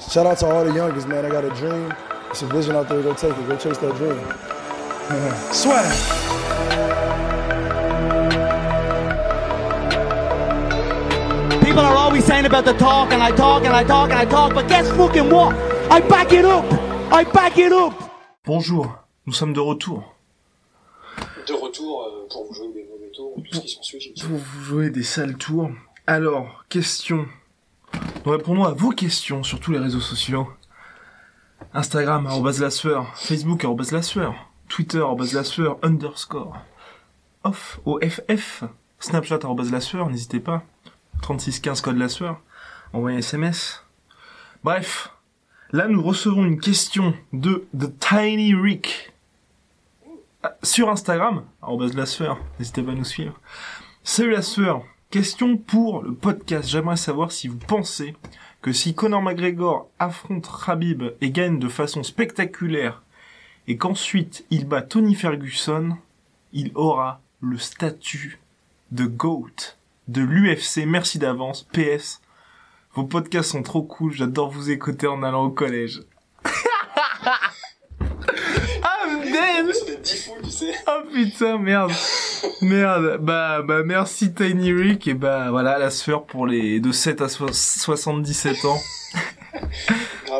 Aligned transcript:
Shout 0.00 0.26
out 0.26 0.38
to 0.38 0.46
all 0.46 0.64
the 0.64 0.72
youngest, 0.72 1.06
man. 1.06 1.26
I 1.26 1.28
got 1.28 1.44
a 1.44 1.50
dream. 1.50 1.92
It's 2.30 2.40
a 2.40 2.46
vision 2.46 2.74
out 2.74 2.88
there. 2.88 3.02
Go 3.02 3.12
take 3.12 3.36
it. 3.36 3.46
Go 3.46 3.56
chase 3.58 3.76
that 3.76 3.94
dream. 3.96 4.16
Swag. 5.52 5.84
People 11.62 11.80
are 11.80 11.94
always 11.94 12.24
saying 12.24 12.46
about 12.46 12.64
the 12.64 12.72
talk, 12.72 13.12
and 13.12 13.22
I 13.22 13.32
talk, 13.32 13.64
and 13.64 13.74
I 13.74 13.84
talk, 13.84 14.08
and 14.10 14.18
I 14.18 14.24
talk, 14.24 14.54
but 14.54 14.66
guess 14.66 14.88
fucking 14.92 15.28
what? 15.28 15.54
I 15.90 16.00
back 16.00 16.32
it 16.32 16.44
up! 16.46 16.64
I 17.12 17.24
back 17.24 17.58
it 17.58 17.72
up! 17.72 17.92
Bonjour, 18.46 18.98
nous 19.26 19.34
sommes 19.34 19.52
de 19.52 19.60
retour. 19.60 20.02
de 21.46 21.52
retour 21.52 22.02
euh, 22.04 22.28
pour 22.30 22.46
vous 22.46 22.54
jouer 22.54 22.72
des 22.72 22.84
mauvais 22.90 23.10
tours 23.14 23.36
ou 23.36 23.42
tout 23.42 23.54
ce 23.54 23.60
qui 23.60 23.68
s'ensuit. 23.68 24.14
Pour 24.20 24.36
vous 24.38 24.62
jouer 24.62 24.90
des 24.90 25.02
sales 25.02 25.36
tours. 25.36 25.70
Alors, 26.06 26.64
question. 26.68 27.26
Nous 28.24 28.32
répondons 28.32 28.64
à 28.64 28.72
vos 28.72 28.90
questions 28.90 29.42
sur 29.42 29.58
tous 29.60 29.72
les 29.72 29.78
réseaux 29.78 30.00
sociaux. 30.00 30.48
Instagram, 31.74 32.28
la 32.60 32.70
sueur. 32.70 33.16
Facebook, 33.16 33.66
la 33.90 34.02
sueur. 34.02 34.34
Twitter, 34.68 35.04
la 35.34 35.44
sueur, 35.44 35.78
underscore. 35.82 36.56
Off, 37.44 37.80
OFF. 37.84 38.64
Snapchat, 39.00 39.40
la 39.70 39.80
sueur, 39.80 40.08
n'hésitez 40.08 40.40
pas. 40.40 40.62
3615 41.22 41.80
code 41.80 41.98
la 41.98 42.08
sueur. 42.08 42.40
Envoyez 42.92 43.16
un 43.16 43.20
SMS. 43.20 43.84
Bref. 44.62 45.10
Là, 45.72 45.88
nous 45.88 46.02
recevons 46.02 46.44
une 46.44 46.60
question 46.60 47.14
de 47.32 47.66
The 47.76 47.98
Tiny 47.98 48.54
Rick. 48.54 49.12
Ah, 50.42 50.54
Sur 50.62 50.90
Instagram, 50.90 51.44
la 51.94 52.06
sueur. 52.06 52.38
N'hésitez 52.58 52.82
pas 52.82 52.92
à 52.92 52.94
nous 52.94 53.04
suivre. 53.04 53.40
Salut 54.04 54.32
la 54.32 54.42
sueur. 54.42 54.82
Question 55.12 55.58
pour 55.58 56.02
le 56.02 56.14
podcast. 56.14 56.70
J'aimerais 56.70 56.96
savoir 56.96 57.32
si 57.32 57.46
vous 57.46 57.58
pensez 57.58 58.16
que 58.62 58.72
si 58.72 58.94
Conor 58.94 59.20
McGregor 59.20 59.90
affronte 59.98 60.48
Khabib 60.64 61.02
et 61.20 61.30
gagne 61.30 61.58
de 61.58 61.68
façon 61.68 62.02
spectaculaire 62.02 63.02
et 63.68 63.76
qu'ensuite 63.76 64.46
il 64.48 64.66
bat 64.66 64.80
Tony 64.80 65.14
Ferguson, 65.14 65.98
il 66.54 66.72
aura 66.74 67.20
le 67.42 67.58
statut 67.58 68.40
de 68.90 69.04
GOAT 69.04 69.76
de 70.08 70.22
l'UFC. 70.22 70.86
Merci 70.86 71.18
d'avance. 71.18 71.68
PS. 71.74 72.22
Vos 72.94 73.04
podcasts 73.04 73.50
sont 73.50 73.62
trop 73.62 73.82
cool. 73.82 74.14
J'adore 74.14 74.50
vous 74.50 74.70
écouter 74.70 75.08
en 75.08 75.22
allant 75.22 75.44
au 75.44 75.50
collège. 75.50 76.04
I'm 79.60 79.66
dead! 79.66 79.74
Ça 79.74 79.86
fait 79.86 80.00
10 80.02 80.24
fous, 80.24 80.32
tu 80.44 80.50
sais. 80.50 80.72
Oh 80.86 81.00
putain, 81.12 81.58
merde. 81.58 81.92
Merde. 82.62 83.18
Bah, 83.20 83.62
bah, 83.62 83.82
merci 83.84 84.32
Tiny 84.32 84.72
Rick. 84.72 85.08
Et 85.08 85.14
bah, 85.14 85.48
voilà, 85.50 85.78
la 85.78 85.90
sphère 85.90 86.22
pour 86.22 86.46
les 86.46 86.80
de 86.80 86.92
7 86.92 87.20
à 87.20 87.28
so- 87.28 87.52
77 87.52 88.64
ans. 88.64 88.78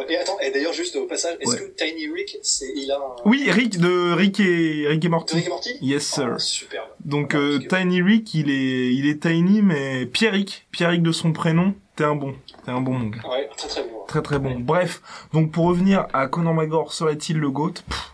Et 0.09 0.17
attends, 0.17 0.39
et 0.41 0.51
d'ailleurs, 0.51 0.73
juste 0.73 0.97
au 0.97 1.07
passage, 1.07 1.37
est-ce 1.41 1.51
Ouais. 1.53 1.59
que 1.59 1.85
Tiny 1.85 2.09
Rick, 2.13 2.37
c'est, 2.43 2.71
il 2.75 2.91
a 2.91 2.97
un. 2.97 3.15
Oui, 3.25 3.49
Rick 3.51 3.79
de 3.79 4.13
Rick 4.13 4.41
et, 4.41 4.87
Rick 4.89 5.05
et 5.05 5.09
De 5.09 5.09
Morty. 5.09 5.37
Rick 5.37 5.47
et 5.47 5.49
Morty 5.49 5.79
Yes, 5.81 6.03
sir. 6.07 6.41
Superbe. 6.41 6.89
Donc, 7.05 7.33
Ah, 7.35 7.39
euh, 7.39 7.59
Tiny 7.69 8.03
Rick, 8.03 8.35
il 8.35 8.51
est, 8.51 8.93
il 8.95 9.07
est 9.09 9.23
tiny, 9.23 9.63
mais 9.63 10.05
Pierrick, 10.07 10.67
Pierrick 10.71 11.03
de 11.03 11.13
son 11.13 11.33
prénom, 11.33 11.75
t'es 11.97 12.05
un 12.05 12.15
bon. 12.17 12.35
T'es 12.65 12.73
un 12.73 12.81
bon, 12.81 12.93
mon 12.95 13.09
gars. 13.09 13.21
Ouais, 13.31 13.49
très 13.57 13.69
très 13.69 13.83
bon. 13.85 13.89
Très 14.09 14.23
très 14.23 14.39
bon. 14.39 14.59
Bref, 14.59 15.01
donc 15.33 15.53
pour 15.53 15.67
revenir 15.67 16.07
à 16.13 16.27
Conor 16.27 16.53
McGregor, 16.55 16.93
serait-il 16.93 17.39
le 17.39 17.51
GOAT? 17.51 17.75
Pff. 17.89 18.12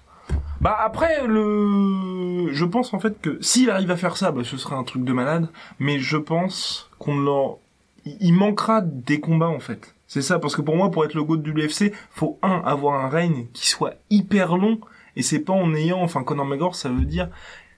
Bah 0.60 0.76
après, 0.80 1.26
le... 1.26 2.52
je 2.52 2.64
pense 2.64 2.92
en 2.92 2.98
fait 2.98 3.20
que 3.20 3.38
s'il 3.40 3.70
arrive 3.70 3.90
à 3.92 3.96
faire 3.96 4.16
ça, 4.16 4.32
bah, 4.32 4.42
ce 4.44 4.56
serait 4.56 4.74
un 4.74 4.82
truc 4.82 5.04
de 5.04 5.12
malade, 5.12 5.48
mais 5.78 6.00
je 6.00 6.16
pense 6.16 6.90
qu'on 6.98 7.58
il 8.04 8.16
il 8.20 8.32
manquera 8.32 8.80
des 8.80 9.20
combats 9.20 9.48
en 9.48 9.60
fait. 9.60 9.94
C'est 10.08 10.22
ça, 10.22 10.38
parce 10.38 10.56
que 10.56 10.62
pour 10.62 10.74
moi, 10.74 10.90
pour 10.90 11.04
être 11.04 11.14
le 11.14 11.22
GOAT 11.22 11.36
du 11.36 11.52
UFC, 11.52 11.92
faut 12.10 12.38
un, 12.42 12.62
avoir 12.64 13.04
un 13.04 13.08
règne 13.08 13.46
qui 13.52 13.68
soit 13.68 13.94
hyper 14.10 14.56
long, 14.56 14.80
et 15.16 15.22
c'est 15.22 15.40
pas 15.40 15.52
en 15.52 15.74
ayant, 15.74 16.00
enfin 16.00 16.24
Conor 16.24 16.46
McGregor, 16.46 16.74
ça 16.74 16.88
veut 16.88 17.04
dire 17.04 17.28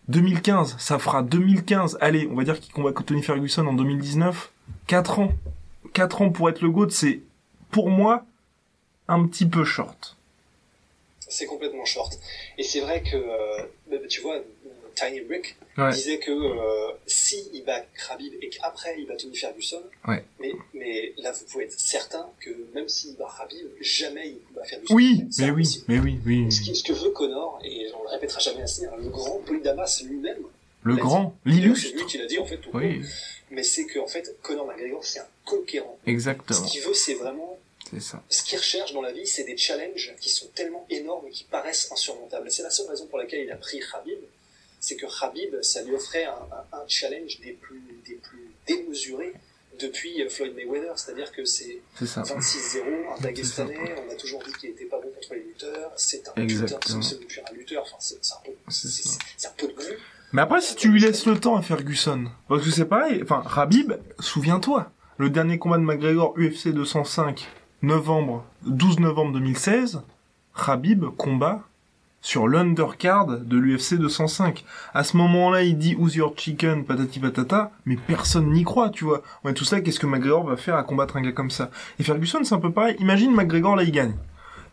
2015, 0.09 0.77
ça 0.79 0.99
fera 0.99 1.23
2015, 1.23 1.99
allez, 2.01 2.29
on 2.31 2.37
va 2.37 2.45
dire 2.45 2.61
qu'il 2.61 2.73
combat 2.73 2.93
Tony 2.93 3.23
Ferguson 3.23 3.67
en 3.67 3.75
2019, 3.75 4.53
4 4.87 5.19
ans. 5.19 5.33
4 5.93 6.23
ans 6.23 6.31
pour 6.31 6.49
être 6.49 6.63
le 6.63 6.71
GOAT, 6.71 6.91
c'est 6.91 7.21
pour 7.71 7.91
moi, 7.91 8.25
un 9.09 9.27
petit 9.27 9.47
peu 9.47 9.65
short. 9.65 10.17
C'est 11.31 11.47
complètement 11.47 11.85
short. 11.87 12.19
Et 12.59 12.63
c'est 12.63 12.81
vrai 12.81 13.03
que, 13.03 13.17
euh, 13.17 13.63
bah, 13.91 13.97
tu 14.09 14.21
vois, 14.21 14.41
Tiny 14.95 15.21
Rick 15.21 15.57
Ouais. 15.79 15.93
disait 15.93 16.19
que 16.19 16.31
euh, 16.33 16.93
si 17.07 17.49
il 17.55 17.65
bat 17.65 17.81
Khabib 18.09 18.35
et 18.43 18.51
qu'après 18.51 18.97
il 18.99 19.07
bat 19.07 19.17
Tony 19.17 19.35
Ferguson, 19.37 19.83
Ouais. 20.07 20.23
mais, 20.41 20.53
mais 20.75 21.15
là 21.19 21.33
vous 21.33 21.45
pouvez 21.47 21.65
être 21.65 21.79
certain 21.81 22.29
que 22.41 22.51
même 22.75 22.89
s'il 22.89 23.17
bat 23.17 23.33
Khabib, 23.39 23.67
jamais 23.81 24.29
il 24.31 24.41
bat 24.55 24.65
Ferguson. 24.65 24.93
Oui, 24.95 25.25
mais 25.39 25.51
oui, 25.51 25.85
mais 25.89 25.99
oui, 26.01 26.19
oui. 26.27 26.53
Ce, 26.53 26.61
qui- 26.61 26.75
ce 26.75 26.83
que 26.83 26.93
veut 26.93 27.11
Connor, 27.11 27.61
et 27.65 27.87
on 27.99 28.03
le 28.03 28.09
répétera 28.11 28.41
jamais 28.41 28.63
assez, 28.63 28.85
hein, 28.87 28.93
le 28.99 29.09
grand 29.09 29.39
Polydamas 29.47 30.03
lui-même, 30.05 30.43
Le 30.83 30.97
grand, 30.97 31.35
dit. 31.47 31.53
C'est 31.55 31.61
l'illustre. 31.61 31.97
lui 31.97 32.07
qui 32.07 32.19
l'a 32.19 32.27
dit 32.27 32.39
en 32.39 32.45
fait 32.45 32.59
tout 32.59 32.71
Oui, 32.75 32.99
court. 33.01 33.09
Mais 33.53 33.63
c'est 33.63 33.87
que 33.87 33.99
en 34.01 34.07
fait, 34.09 34.37
Conor 34.43 34.67
McGregor, 34.67 35.05
c'est 35.05 35.21
un 35.21 35.27
conquérant. 35.45 35.99
Ce 36.05 36.11
exactement. 36.11 36.63
qu'il 36.67 36.83
veut, 36.83 36.95
c'est 36.95 37.15
vraiment 37.15 37.59
C'est 37.91 38.01
ça. 38.01 38.23
ce 38.29 38.43
qu'il 38.45 38.59
recherche 38.59 38.93
dans 38.93 39.03
la 39.03 39.13
vie, 39.13 39.27
c'est 39.27 39.45
des 39.45 39.57
challenges 39.57 40.15
qui 40.21 40.31
sont 40.31 40.47
tellement 40.55 40.87
énormes 40.91 41.27
et 41.27 41.31
qui 41.31 41.45
paraissent 41.45 41.91
insurmontables. 41.93 42.51
C'est 42.51 42.63
la 42.63 42.71
seule 42.71 42.89
raison 42.89 43.07
pour 43.07 43.19
laquelle 43.19 43.45
il 43.45 43.51
a 43.51 43.57
pris 43.57 43.81
Khabib, 43.81 44.19
c'est 44.79 44.97
que 44.97 45.07
Khabib, 45.07 45.61
ça 45.63 45.83
lui 45.83 45.95
offrait 45.95 46.25
un, 46.25 46.31
un- 46.33 46.77
un 46.79 46.85
challenge 46.89 47.41
des 47.41 47.53
plus, 47.53 47.83
des 48.07 48.15
plus 48.15 48.51
démesurés 48.67 49.33
depuis 49.81 50.23
euh, 50.23 50.29
Floyd 50.29 50.55
Mayweather. 50.55 50.99
C'est-à-dire 50.99 51.33
que 51.33 51.45
c'est 51.45 51.81
C'est 51.99 52.07
ça. 52.07 52.23
26-0, 52.23 52.83
un 53.17 53.21
Dagestanais, 53.21 53.79
on 54.07 54.11
a 54.11 54.15
toujours 54.15 54.43
dit 54.45 54.53
qu'il 54.53 54.71
était 54.71 54.85
pas 54.85 55.01
bon 55.01 55.11
contre 55.11 55.35
les 55.35 55.41
lutteurs, 55.43 55.93
c'est 55.97 56.29
un 56.29 56.43
Exactement. 56.43 56.79
putain, 56.81 57.03
c'est 57.03 57.19
plus 57.27 57.41
un 57.41 57.53
lutteur, 57.55 57.83
enfin 57.83 57.97
c'est 57.99 58.19
c'est 58.25 58.35
un 58.35 58.41
peu, 58.45 58.53
C'est 58.69 58.89
c'est 58.89 59.09
ça. 59.09 59.19
c'est 59.37 59.49
un 59.49 59.53
peu 59.57 59.67
de 59.69 59.73
glu. 59.73 59.99
Mais 60.33 60.43
après, 60.43 60.61
si 60.61 60.77
tu 60.77 60.89
lui 60.91 61.01
laisses 61.01 61.27
le 61.27 61.41
temps 61.41 61.57
à 61.57 61.63
Ferguson, 61.63 62.27
parce 62.49 62.63
que 62.65 62.71
c'est 62.71 62.85
pareil, 62.85 63.21
enfin, 63.23 63.43
Rabib, 63.45 63.95
souviens-toi, 64.21 64.93
le 65.19 65.29
dernier 65.31 65.59
combat 65.59 65.77
de 65.79 65.83
McGregor 65.83 66.35
UFC 66.39 66.69
205, 66.69 67.47
novembre, 67.83 68.45
12 68.67 69.01
novembre 69.01 69.33
2016, 69.33 70.03
Rabib 70.53 71.05
combat 71.17 71.63
sur 72.21 72.47
l'undercard 72.47 73.27
de 73.27 73.57
l'UFC 73.57 73.95
205. 73.95 74.65
À 74.93 75.05
ce 75.05 75.17
moment-là, 75.17 75.63
il 75.63 75.79
dit 75.79 75.95
Who's 75.95 76.15
your 76.15 76.35
chicken, 76.37 76.85
patati 76.85 77.19
patata, 77.19 77.71
mais 77.87 77.97
personne 77.97 78.51
n'y 78.51 78.63
croit, 78.63 78.91
tu 78.91 79.05
vois. 79.05 79.23
Est 79.47 79.55
tous 79.55 79.73
là, 79.73 79.81
qu'est-ce 79.81 79.99
que 79.99 80.07
McGregor 80.07 80.45
va 80.45 80.57
faire 80.57 80.77
à 80.77 80.83
combattre 80.83 81.17
un 81.17 81.23
gars 81.23 81.33
comme 81.33 81.51
ça? 81.51 81.71
Et 81.99 82.03
Ferguson, 82.03 82.41
c'est 82.45 82.55
un 82.55 82.61
peu 82.61 82.73
pareil. 82.73 82.97
Imagine 82.99 83.35
McGregor, 83.35 83.77
là, 83.77 83.85
il 83.85 83.93
gagne. 83.93 84.15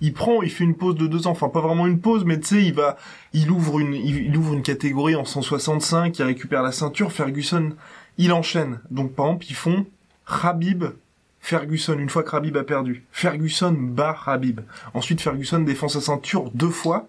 Il 0.01 0.13
prend, 0.13 0.43
il 0.43 0.51
fait 0.51 0.63
une 0.63 0.75
pause 0.75 0.95
de 0.95 1.07
deux 1.07 1.25
ans, 1.25 1.31
enfin 1.31 1.49
pas 1.49 1.61
vraiment 1.61 1.87
une 1.87 1.99
pause, 1.99 2.23
mais 2.23 2.39
tu 2.39 2.47
sais, 2.47 2.63
il 2.63 2.73
va, 2.73 2.97
il 3.33 3.49
ouvre 3.49 3.79
une, 3.79 3.95
il, 3.95 4.27
il 4.27 4.37
ouvre 4.37 4.53
une 4.53 4.61
catégorie 4.61 5.15
en 5.15 5.25
165, 5.25 6.19
il 6.19 6.23
récupère 6.23 6.61
la 6.61 6.71
ceinture, 6.71 7.11
Ferguson, 7.11 7.71
il 8.19 8.31
enchaîne. 8.31 8.79
Donc 8.91 9.13
par 9.13 9.25
exemple, 9.25 9.47
ils 9.49 9.55
font 9.55 9.87
Khabib, 10.27 10.83
Ferguson, 11.47 11.97
une 11.97 12.09
fois 12.09 12.23
que 12.23 12.31
Khabib 12.31 12.57
a 12.57 12.63
perdu. 12.65 13.05
Ferguson 13.13 13.71
bat 13.71 14.17
Khabib. 14.25 14.59
Ensuite, 14.93 15.21
Ferguson 15.21 15.59
défend 15.59 15.87
sa 15.87 16.01
ceinture 16.01 16.51
deux 16.53 16.69
fois. 16.69 17.07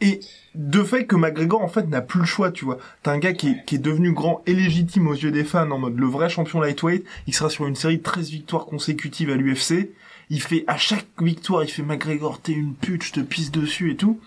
Et 0.00 0.20
de 0.54 0.82
fait 0.82 1.04
que 1.04 1.14
McGregor, 1.14 1.60
en 1.60 1.68
fait, 1.68 1.86
n'a 1.86 2.00
plus 2.00 2.20
le 2.20 2.24
choix, 2.24 2.50
tu 2.50 2.64
vois. 2.64 2.78
T'as 3.02 3.12
un 3.12 3.18
gars 3.18 3.34
qui 3.34 3.50
est, 3.50 3.64
qui 3.66 3.74
est 3.74 3.78
devenu 3.78 4.12
grand 4.12 4.42
et 4.46 4.54
légitime 4.54 5.06
aux 5.06 5.12
yeux 5.12 5.30
des 5.30 5.44
fans, 5.44 5.70
en 5.70 5.78
mode 5.78 5.98
le 5.98 6.06
vrai 6.06 6.30
champion 6.30 6.62
lightweight. 6.62 7.04
Il 7.26 7.34
sera 7.34 7.50
sur 7.50 7.66
une 7.66 7.76
série 7.76 7.98
de 7.98 8.02
13 8.02 8.30
victoires 8.30 8.64
consécutives 8.64 9.28
à 9.28 9.34
l'UFC. 9.34 9.90
Il 10.30 10.40
fait, 10.40 10.64
à 10.66 10.78
chaque 10.78 11.06
victoire, 11.20 11.62
il 11.62 11.68
fait 11.68 11.82
McGregor, 11.82 12.40
t'es 12.40 12.52
une 12.52 12.74
pute, 12.74 13.02
je 13.02 13.12
te 13.12 13.20
pisse 13.20 13.50
dessus 13.50 13.90
et 13.90 13.96
tout. 13.96 14.18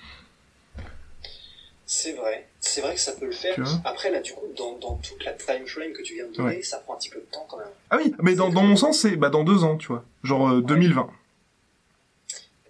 C'est 1.88 2.14
vrai, 2.14 2.48
c'est 2.68 2.82
vrai 2.82 2.94
que 2.96 3.00
ça 3.02 3.14
peut 3.14 3.26
le 3.26 3.32
faire. 3.32 3.56
Après 3.86 4.10
là, 4.12 4.20
du 4.22 4.34
coup, 4.34 4.46
dans, 4.56 4.74
dans 4.78 4.96
toute 4.96 5.24
la 5.26 5.34
time 5.34 5.66
frame 5.68 5.94
que 5.94 6.02
tu 6.02 6.14
viens 6.16 6.28
de 6.28 6.34
donner, 6.34 6.62
ça 6.64 6.78
prend 6.78 6.94
un 6.94 6.98
petit 6.98 7.10
peu 7.10 7.20
de 7.20 7.26
temps 7.32 7.46
quand 7.50 7.58
même. 7.58 7.68
Ah 7.90 7.98
oui, 7.98 8.14
mais 8.22 8.36
dans, 8.36 8.50
dans 8.50 8.64
mon 8.64 8.76
sens, 8.76 9.00
c'est 9.00 9.16
bah, 9.16 9.30
dans 9.30 9.44
deux 9.44 9.64
ans, 9.64 9.78
tu 9.78 9.88
vois. 9.88 10.04
Genre 10.24 10.50
euh, 10.50 10.62
2020. 10.62 11.10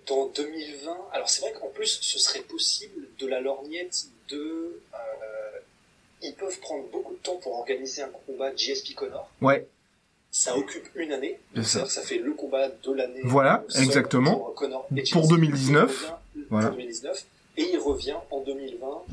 Dans 0.07 0.27
2020, 0.27 0.97
alors 1.11 1.27
c'est 1.29 1.41
vrai 1.41 1.51
qu'en 1.59 1.67
plus, 1.67 1.99
ce 2.01 2.17
serait 2.17 2.39
possible 2.41 3.07
de 3.19 3.27
la 3.27 3.41
lorgnette 3.41 4.05
de. 4.29 4.79
euh, 4.93 5.59
ils 6.21 6.33
peuvent 6.33 6.59
prendre 6.61 6.85
beaucoup 6.91 7.13
de 7.13 7.19
temps 7.19 7.35
pour 7.37 7.59
organiser 7.59 8.01
un 8.03 8.09
combat 8.25 8.51
GSP 8.55 8.95
Connor. 8.95 9.29
Ouais. 9.41 9.67
ça 10.31 10.55
occupe 10.57 10.87
une 10.95 11.11
année. 11.11 11.39
Ça. 11.61 11.85
Ça 11.87 12.01
fait 12.01 12.17
le 12.19 12.31
combat 12.33 12.69
de 12.69 12.91
l'année. 12.93 13.19
Voilà, 13.23 13.63
exactement. 13.75 14.35
Pour, 14.35 14.55
Conor 14.55 14.87
et 14.95 15.01
Pour 15.11 15.23
Chelsea. 15.23 15.27
2019. 15.35 16.05
Il 16.35 16.41
revient 16.41 16.47
Voilà. 16.49 16.67
Pour 16.69 16.77
2019. 16.77 17.25
Et 17.57 17.63
il 17.71 17.77
revient 17.79 18.15
en 18.31 18.41
2020 18.41 19.03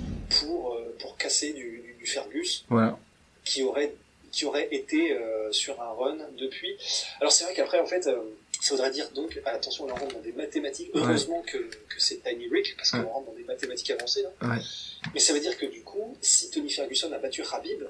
pour, 0.41 0.75
euh, 0.75 0.95
pour 1.01 1.17
casser 1.17 1.53
du, 1.53 1.81
du, 1.81 1.95
du 1.99 2.07
Fergus, 2.07 2.65
Voilà. 2.69 2.99
qui 3.45 3.63
aurait, 3.63 3.95
qui 4.33 4.45
aurait 4.45 4.69
été 4.75 5.13
euh, 5.13 5.51
sur 5.53 5.81
un 5.81 5.93
run 5.93 6.19
depuis. 6.39 6.77
Alors 7.21 7.33
c'est 7.33 7.45
vrai 7.45 7.55
qu'après, 7.55 7.79
en 7.81 7.87
fait, 7.87 8.07
euh, 8.07 8.19
ça 8.61 8.75
voudrait 8.75 8.91
dire 8.91 9.11
donc, 9.13 9.41
attention, 9.47 9.85
on 9.85 9.89
rentre 9.89 10.15
dans 10.15 10.21
des 10.21 10.33
mathématiques. 10.33 10.91
Heureusement 10.95 11.43
que, 11.43 11.57
que 11.59 11.99
c'est 11.99 12.23
Tiny 12.23 12.49
Rick, 12.49 12.77
parce 12.77 12.91
qu'on 12.91 12.99
Ouais. 12.99 13.05
rentre 13.11 13.27
dans 13.31 13.37
des 13.37 13.45
mathématiques 13.45 13.91
avancées 13.91 14.23
là. 14.23 14.31
Ouais. 14.49 14.63
Mais 15.15 15.21
ça 15.21 15.33
veut 15.33 15.41
dire 15.41 15.57
que 15.57 15.67
du 15.67 15.83
coup, 15.83 16.17
si 16.21 16.51
Tony 16.51 16.71
Ferguson 16.71 17.13
a 17.13 17.19
battu 17.19 17.43
Rabib, 17.43 17.83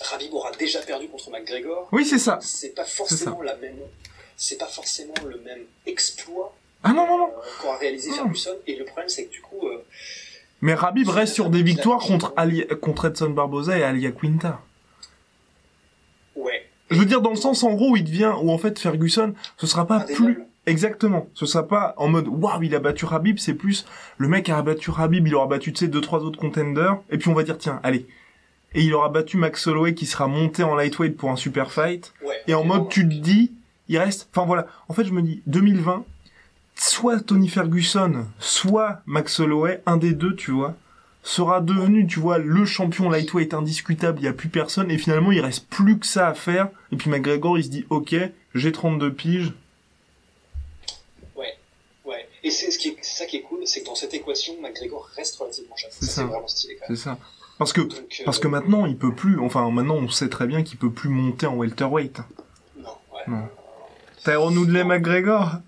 Rabib 0.00 0.32
aura 0.34 0.50
déjà 0.52 0.80
perdu 0.80 1.08
contre 1.08 1.30
McGregor. 1.30 1.88
Oui, 1.92 2.04
c'est 2.04 2.18
ça. 2.18 2.38
C'est 2.42 2.70
pas 2.74 2.84
forcément 2.84 3.42
la 3.42 3.56
même, 3.56 3.78
c'est 4.36 4.56
pas 4.56 4.66
forcément 4.66 5.14
le 5.26 5.38
même 5.38 5.64
exploit 5.86 6.54
Ah 6.84 6.92
non, 6.92 7.06
non, 7.06 7.18
non. 7.18 7.30
qu'aura 7.60 7.76
réalisé 7.78 8.10
Non. 8.10 8.16
Ferguson. 8.16 8.50
Et 8.66 8.76
le 8.76 8.84
problème, 8.84 9.08
c'est 9.08 9.26
que 9.26 9.32
du 9.32 9.40
coup, 9.40 9.66
euh, 9.68 9.84
Mais 10.60 10.74
Rabib 10.74 11.08
reste 11.08 11.34
sur 11.34 11.48
des 11.50 11.62
victoires 11.62 12.00
contre, 12.00 12.32
Ali... 12.36 12.66
contre 12.80 13.06
Edson 13.06 13.30
Barboza 13.30 13.78
et 13.78 13.82
Alia 13.82 14.10
Quinta. 14.12 14.60
ouais, 16.36 16.68
Je 16.90 16.96
veux 16.98 17.04
dire, 17.06 17.20
dans 17.20 17.30
le 17.30 17.36
sens, 17.36 17.62
en 17.62 17.72
gros, 17.74 17.90
où 17.92 17.96
il 17.96 18.04
devient, 18.04 18.32
où 18.42 18.50
en 18.50 18.58
fait, 18.58 18.78
Ferguson, 18.78 19.34
ce 19.56 19.66
sera 19.66 19.86
pas 19.86 20.00
Indéniable. 20.02 20.24
plus, 20.34 20.44
exactement, 20.66 21.26
ce 21.34 21.46
sera 21.46 21.66
pas 21.66 21.94
en 21.96 22.08
mode, 22.08 22.28
waouh, 22.28 22.62
il 22.62 22.74
a 22.74 22.78
battu 22.80 23.04
Rabib, 23.04 23.38
c'est 23.38 23.54
plus, 23.54 23.86
le 24.18 24.28
mec 24.28 24.48
a 24.48 24.60
battu 24.62 24.90
Rabib, 24.90 25.26
il 25.26 25.34
aura 25.34 25.46
battu, 25.46 25.72
tu 25.72 25.80
sais, 25.80 25.88
deux, 25.88 26.00
trois 26.00 26.20
autres 26.20 26.38
contenders, 26.38 26.98
et 27.10 27.18
puis 27.18 27.28
on 27.28 27.34
va 27.34 27.42
dire, 27.42 27.58
tiens, 27.58 27.80
allez. 27.82 28.06
Et 28.74 28.80
il 28.82 28.94
aura 28.94 29.08
battu 29.10 29.36
Max 29.36 29.66
Holloway 29.66 29.94
qui 29.94 30.06
sera 30.06 30.26
monté 30.28 30.62
en 30.62 30.74
lightweight 30.74 31.16
pour 31.16 31.30
un 31.30 31.36
super 31.36 31.70
fight. 31.72 32.12
ouais. 32.24 32.36
Et 32.46 32.54
en 32.54 32.64
mode, 32.64 32.88
tu 32.88 33.06
te 33.06 33.14
dis, 33.14 33.52
il 33.88 33.98
reste, 33.98 34.28
enfin 34.34 34.46
voilà. 34.46 34.66
En 34.88 34.94
fait, 34.94 35.04
je 35.04 35.12
me 35.12 35.20
dis, 35.20 35.42
2020, 35.46 36.04
soit 36.82 37.20
Tony 37.20 37.48
Ferguson, 37.48 38.26
soit 38.40 39.02
Max 39.06 39.38
Holloway, 39.38 39.82
un 39.86 39.96
des 39.96 40.12
deux, 40.12 40.34
tu 40.34 40.50
vois, 40.50 40.74
sera 41.22 41.60
devenu, 41.60 42.06
tu 42.06 42.18
vois, 42.18 42.38
le 42.38 42.64
champion 42.64 43.08
lightweight 43.08 43.54
indiscutable, 43.54 44.18
il 44.20 44.24
y 44.24 44.28
a 44.28 44.32
plus 44.32 44.48
personne, 44.48 44.90
et 44.90 44.98
finalement, 44.98 45.30
il 45.30 45.40
reste 45.40 45.68
plus 45.68 45.98
que 45.98 46.06
ça 46.06 46.26
à 46.26 46.34
faire. 46.34 46.68
Et 46.90 46.96
puis 46.96 47.08
McGregor, 47.08 47.56
il 47.56 47.64
se 47.64 47.68
dit, 47.68 47.86
ok, 47.88 48.16
j'ai 48.54 48.72
32 48.72 49.12
piges. 49.12 49.52
Ouais, 51.36 51.54
ouais. 52.04 52.28
Et 52.42 52.50
c'est 52.50 52.72
ce 52.72 52.78
qui 52.78 52.88
est, 52.88 52.96
c'est 53.00 53.22
ça 53.22 53.26
qui 53.26 53.36
est 53.36 53.42
cool, 53.42 53.60
c'est 53.64 53.82
que 53.82 53.86
dans 53.86 53.94
cette 53.94 54.14
équation, 54.14 54.54
McGregor 54.60 55.08
reste 55.16 55.36
relativement 55.36 55.76
jeune. 55.76 55.90
C'est 55.92 56.06
Ça, 56.06 56.24
vraiment 56.24 56.48
stylé 56.48 56.74
quand 56.74 56.88
même. 56.88 56.96
C'est 56.96 57.02
ça. 57.04 57.18
Parce 57.58 57.72
que, 57.72 57.82
Donc, 57.82 57.92
euh, 57.92 58.24
parce 58.24 58.40
que 58.40 58.48
maintenant, 58.48 58.86
il 58.86 58.96
peut 58.96 59.14
plus, 59.14 59.38
enfin, 59.38 59.70
maintenant, 59.70 59.94
on 59.94 60.08
sait 60.08 60.28
très 60.28 60.48
bien 60.48 60.64
qu'il 60.64 60.78
peut 60.78 60.90
plus 60.90 61.10
monter 61.10 61.46
en 61.46 61.54
welterweight. 61.54 62.18
Non, 62.76 62.88
ouais. 63.14 63.20
Non. 63.28 63.48
Tyrone 64.24 64.58
Woodley 64.58 64.82
McGregor. 64.82 65.58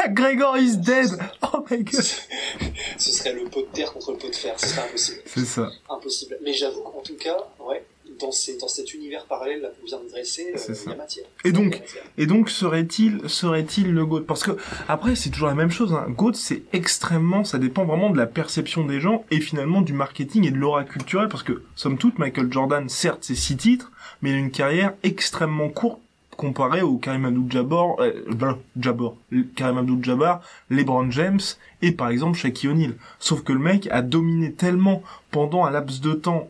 McGregor 0.08 0.56
is 0.56 0.76
dead. 0.76 1.10
Oh 1.42 1.64
my 1.70 1.82
god. 1.82 2.04
Ce 2.98 3.12
serait 3.12 3.32
le 3.32 3.44
pot 3.44 3.62
de 3.62 3.72
terre 3.72 3.92
contre 3.92 4.12
le 4.12 4.18
pot 4.18 4.28
de 4.28 4.34
fer, 4.34 4.58
ce 4.58 4.68
serait 4.68 4.88
impossible. 4.88 5.20
C'est 5.26 5.44
ça. 5.44 5.70
Impossible. 5.88 6.38
Mais 6.42 6.52
j'avoue 6.52 6.82
qu'en 6.82 7.00
tout 7.00 7.16
cas, 7.16 7.36
ouais, 7.58 7.84
dans, 8.18 8.32
ces, 8.32 8.56
dans 8.58 8.68
cet 8.68 8.94
univers 8.94 9.26
parallèle 9.26 9.60
là 9.60 9.68
qu'on 9.68 9.84
vient 9.84 10.00
de 10.00 10.08
dresser, 10.08 10.52
euh, 10.54 10.74
il 10.84 10.90
y 10.90 10.92
a 10.92 10.96
matière. 10.96 11.26
Et 11.44 11.52
donc. 11.52 11.82
Et 12.18 12.26
donc 12.26 12.50
serait-il 12.50 13.28
serait-il 13.28 13.92
le 13.92 14.06
GOAT? 14.06 14.22
Parce 14.22 14.42
que 14.42 14.52
après 14.88 15.16
c'est 15.16 15.30
toujours 15.30 15.48
la 15.48 15.54
même 15.54 15.70
chose. 15.70 15.92
Hein. 15.92 16.06
GOAT 16.08 16.34
c'est 16.34 16.62
extrêmement, 16.72 17.44
ça 17.44 17.58
dépend 17.58 17.84
vraiment 17.84 18.10
de 18.10 18.18
la 18.18 18.26
perception 18.26 18.84
des 18.84 19.00
gens 19.00 19.24
et 19.30 19.40
finalement 19.40 19.80
du 19.80 19.92
marketing 19.92 20.46
et 20.46 20.50
de 20.50 20.56
l'aura 20.56 20.84
culturelle. 20.84 21.28
Parce 21.28 21.42
que 21.42 21.62
somme 21.74 21.98
toute 21.98 22.18
Michael 22.18 22.52
Jordan, 22.52 22.88
certes 22.88 23.20
c'est 23.22 23.34
six 23.34 23.56
titres, 23.56 23.90
mais 24.22 24.30
il 24.30 24.36
a 24.36 24.38
une 24.38 24.50
carrière 24.50 24.94
extrêmement 25.02 25.68
courte 25.68 26.00
comparée 26.40 26.80
au 26.80 26.96
Karim 26.96 27.26
Abdul-Jabbar, 27.26 28.00
euh, 28.00 28.24
ben, 28.32 28.56
Jabbar, 28.80 29.12
Karim 29.54 29.76
Abdul-Jabbar, 29.76 30.40
LeBron 30.70 31.10
James 31.10 31.40
et 31.82 31.92
par 31.92 32.08
exemple 32.08 32.38
Shaquille 32.38 32.70
O'Neal. 32.70 32.94
Sauf 33.18 33.42
que 33.42 33.52
le 33.52 33.58
mec 33.58 33.88
a 33.90 34.00
dominé 34.00 34.50
tellement 34.50 35.02
pendant 35.30 35.66
un 35.66 35.70
laps 35.70 36.00
de 36.00 36.14
temps 36.14 36.48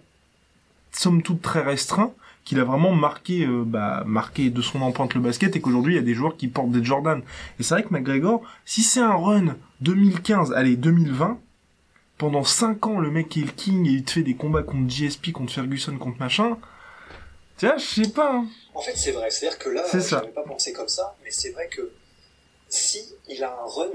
somme 0.93 1.23
toute 1.23 1.43
très 1.43 1.63
restreint 1.63 2.13
qu'il 2.45 2.61
a 2.61 2.65
vraiment 2.65 2.95
marqué 2.95 3.45
euh, 3.45 3.65
bah, 3.67 4.05
marqué 4.07 4.51
de 4.51 4.63
son 4.63 4.81
empreinte 4.83 5.15
le 5.15 5.21
basket 5.21 5.57
et 5.57 5.61
qu'aujourd'hui 5.61 5.95
il 5.95 5.97
y 5.97 6.01
a 6.01 6.05
des 6.05 6.15
joueurs 6.15 6.37
qui 6.37 6.47
portent 6.47 6.71
des 6.71 6.85
Jordan. 6.85 7.21
Et 7.59 7.65
c'est 7.65 7.75
vrai 7.75 7.83
que 7.83 7.93
McGregor, 7.93 8.43
si 8.65 8.83
c'est 8.83 9.01
un 9.01 9.17
run 9.17 9.57
2015, 9.81 10.53
allez 10.53 10.77
2020, 10.77 11.37
pendant 12.17 12.45
5 12.45 12.87
ans 12.87 13.01
le 13.01 13.11
mec 13.11 13.37
est 13.37 13.41
le 13.41 13.51
king 13.51 13.89
et 13.89 13.91
il 13.91 14.05
te 14.05 14.13
fait 14.13 14.23
des 14.23 14.35
combats 14.35 14.63
contre 14.63 14.89
GSP, 14.89 15.33
contre 15.33 15.53
Ferguson, 15.53 15.97
contre 15.97 16.21
machin. 16.21 16.57
Vois, 17.67 17.77
je 17.79 18.03
sais 18.05 18.11
pas. 18.11 18.33
hein. 18.33 18.49
En 18.75 18.81
fait, 18.81 18.97
c'est 18.97 19.13
vrai. 19.13 19.31
C'est-à-dire 19.31 19.59
que 19.59 19.69
là, 19.69 19.85
C'est 19.91 20.01
ça. 20.01 20.21
j'avais 20.21 20.33
pas 20.33 20.43
pensé 20.45 20.73
comme 20.73 20.89
ça, 20.89 21.17
mais 21.25 21.31
c'est 21.31 21.51
vrai 21.51 21.69
que 21.69 21.93
si 22.69 23.15
il 23.29 23.43
a 23.45 23.53
un 23.53 23.67
run, 23.67 23.91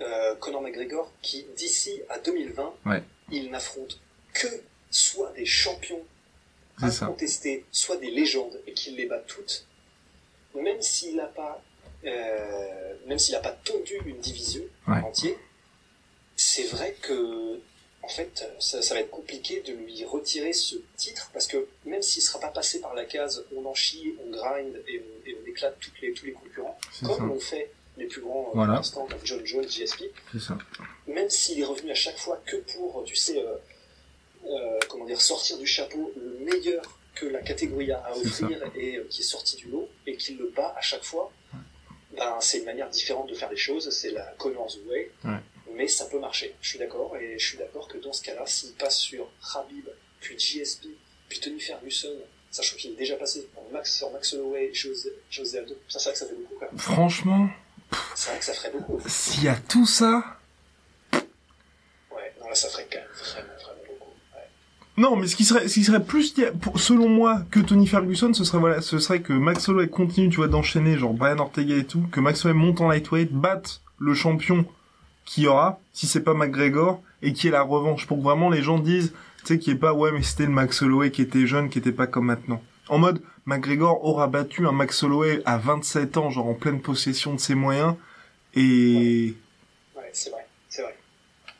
euh, 0.00 0.34
Conor 0.36 0.62
McGregor, 0.62 1.10
qui 1.22 1.44
d'ici 1.56 2.00
à 2.08 2.18
2020, 2.18 2.72
Ouais. 2.86 3.02
il 3.30 3.50
n'affronte 3.50 3.98
que 4.32 4.46
soit 4.90 5.32
des 5.32 5.46
champions 5.46 6.02
incontestés, 6.80 7.64
soit 7.70 7.96
des 7.96 8.10
légendes, 8.10 8.60
et 8.66 8.72
qu'il 8.74 8.96
les 8.96 9.06
bat 9.06 9.18
toutes, 9.20 9.66
même 10.54 10.80
s'il 10.82 11.16
n'a 11.16 11.26
pas, 11.26 11.62
euh, 12.04 12.94
même 13.06 13.18
s'il 13.18 13.34
n'a 13.34 13.40
pas 13.40 13.52
tondu 13.52 14.00
une 14.06 14.18
division 14.18 14.62
Ouais. 14.88 14.98
entière, 15.02 15.36
c'est 16.36 16.64
vrai 16.64 16.96
que 17.00 17.60
en 18.02 18.08
fait, 18.08 18.44
ça, 18.58 18.82
ça 18.82 18.94
va 18.94 19.00
être 19.00 19.10
compliqué 19.10 19.60
de 19.60 19.72
lui 19.72 20.04
retirer 20.04 20.52
ce 20.52 20.76
titre 20.96 21.30
parce 21.32 21.46
que 21.46 21.68
même 21.84 22.02
s'il 22.02 22.22
sera 22.22 22.40
pas 22.40 22.48
passé 22.48 22.80
par 22.80 22.94
la 22.94 23.04
case 23.04 23.44
on 23.56 23.64
en 23.64 23.74
chie, 23.74 24.14
on 24.26 24.30
grind 24.30 24.74
et 24.88 25.00
on, 25.00 25.28
et 25.28 25.36
on 25.42 25.46
éclate 25.48 25.78
toutes 25.80 26.00
les, 26.00 26.12
tous 26.12 26.26
les 26.26 26.32
concurrents, 26.32 26.78
comme 27.04 27.28
l'ont 27.28 27.38
fait 27.40 27.70
les 27.96 28.06
plus 28.06 28.20
grands 28.22 28.46
euh, 28.48 28.54
Voilà. 28.54 28.72
pour 28.72 28.76
l'instant 28.78 29.06
comme 29.06 29.20
John 29.24 29.44
Jones, 29.46 29.68
ça. 29.68 30.58
même 31.06 31.30
s'il 31.30 31.60
est 31.60 31.64
revenu 31.64 31.90
à 31.90 31.94
chaque 31.94 32.18
fois 32.18 32.42
que 32.44 32.56
pour, 32.56 33.04
tu 33.04 33.14
sais, 33.14 33.38
euh, 33.38 33.54
euh, 34.46 34.78
comment 34.88 35.04
dire, 35.04 35.20
sortir 35.20 35.58
du 35.58 35.66
chapeau 35.66 36.12
le 36.16 36.44
meilleur 36.44 36.82
que 37.14 37.26
la 37.26 37.40
catégorie 37.42 37.92
a 37.92 37.98
à 37.98 38.16
offrir 38.16 38.58
et 38.74 38.96
euh, 38.96 39.06
qui 39.10 39.20
est 39.20 39.24
sorti 39.24 39.56
du 39.56 39.68
lot 39.68 39.88
et 40.06 40.16
qu'il 40.16 40.38
le 40.38 40.48
bat 40.48 40.74
à 40.76 40.80
chaque 40.80 41.04
fois, 41.04 41.30
ben, 42.16 42.36
c'est 42.40 42.58
une 42.58 42.64
manière 42.64 42.90
différente 42.90 43.28
de 43.28 43.34
faire 43.34 43.50
les 43.50 43.56
choses, 43.56 43.88
c'est 43.90 44.10
la 44.10 44.24
Connor's 44.38 44.78
Way, 44.88 45.10
Ouais. 45.24 45.36
mais 45.74 45.88
ça 45.88 46.06
peut 46.06 46.18
marcher, 46.18 46.54
je 46.60 46.70
suis 46.70 46.78
d'accord, 46.78 47.16
et 47.16 47.38
je 47.38 47.46
suis 47.46 47.58
dans 48.12 48.18
ce 48.18 48.22
cas-là, 48.24 48.42
s'il 48.44 48.72
passe 48.72 48.98
sur 48.98 49.26
Habib, 49.54 49.86
puis 50.20 50.36
GSP, 50.36 50.84
puis 51.30 51.40
Tony 51.40 51.58
Ferguson, 51.58 52.10
sachant 52.50 52.76
qu'il 52.76 52.90
est 52.92 52.96
déjà 52.96 53.16
passé 53.16 53.48
en 53.56 53.72
Max, 53.72 53.96
sur 53.96 54.12
Max 54.12 54.34
Holloway, 54.34 54.68
José, 54.74 55.08
José 55.30 55.60
Aldo, 55.60 55.74
ça 55.88 55.98
c'est 55.98 56.10
vrai 56.10 56.12
que 56.12 56.18
ça 56.18 56.26
fait 56.26 56.34
beaucoup 56.34 56.54
quand 56.60 56.66
même. 56.66 56.78
Franchement, 56.78 57.48
C'est 58.14 58.28
vrai 58.28 58.38
que 58.38 58.44
ça 58.44 58.52
ferait 58.52 58.70
beaucoup. 58.70 59.00
s'il 59.06 59.44
y 59.44 59.48
a 59.48 59.56
tout 59.56 59.86
ça, 59.86 60.22
Ouais, 61.14 62.34
non 62.38 62.48
là 62.50 62.54
ça 62.54 62.68
ferait 62.68 62.86
quand 62.92 62.98
même 62.98 63.08
vraiment, 63.14 63.54
vraiment 63.62 63.80
beaucoup. 63.88 64.10
Ouais. 64.34 64.48
Non, 64.98 65.16
mais 65.16 65.26
ce 65.26 65.34
qui 65.34 65.46
serait, 65.46 65.66
ce 65.66 65.72
qui 65.72 65.84
serait 65.84 66.04
plus, 66.04 66.34
selon 66.76 67.08
moi, 67.08 67.40
que 67.50 67.60
Tony 67.60 67.86
Ferguson, 67.86 68.34
ce 68.34 68.44
serait 68.44 68.58
voilà, 68.58 68.82
ce 68.82 68.98
serait 68.98 69.22
que 69.22 69.32
Max 69.32 69.66
Holloway 69.70 69.88
continue, 69.88 70.28
tu 70.28 70.36
vois, 70.36 70.48
d'enchaîner, 70.48 70.98
genre 70.98 71.14
Brian 71.14 71.38
Ortega 71.38 71.76
et 71.76 71.86
tout, 71.86 72.06
que 72.12 72.20
Max 72.20 72.44
Holloway 72.44 72.60
monte 72.60 72.82
en 72.82 72.88
lightweight, 72.88 73.32
batte 73.32 73.80
le 73.98 74.12
champion 74.12 74.66
qui 75.24 75.46
aura, 75.46 75.80
si 75.92 76.06
c'est 76.06 76.20
pas 76.22 76.34
McGregor, 76.34 77.00
et 77.22 77.32
qui 77.32 77.48
est 77.48 77.52
la 77.52 77.62
revanche, 77.62 78.06
pour 78.06 78.18
que 78.18 78.22
vraiment 78.22 78.50
les 78.50 78.62
gens 78.62 78.78
disent, 78.78 79.12
tu 79.40 79.46
sais, 79.46 79.58
qu'il 79.58 79.72
est 79.74 79.76
pas, 79.78 79.92
ouais, 79.92 80.10
mais 80.12 80.22
c'était 80.22 80.44
le 80.44 80.50
Max 80.50 80.82
Holloway 80.82 81.10
qui 81.10 81.22
était 81.22 81.46
jeune, 81.46 81.68
qui 81.70 81.78
était 81.78 81.92
pas 81.92 82.06
comme 82.06 82.26
maintenant. 82.26 82.62
En 82.88 82.98
mode, 82.98 83.22
McGregor 83.46 84.04
aura 84.04 84.26
battu 84.26 84.66
un 84.66 84.72
Max 84.72 85.02
Holloway 85.02 85.42
à 85.44 85.56
27 85.58 86.16
ans, 86.16 86.30
genre 86.30 86.46
en 86.46 86.54
pleine 86.54 86.80
possession 86.80 87.34
de 87.34 87.40
ses 87.40 87.54
moyens, 87.54 87.94
et 88.54 89.34
Ouais, 89.96 90.10
c'est 90.12 90.30
vrai, 90.30 90.46
c'est 90.68 90.82
vrai. 90.82 90.96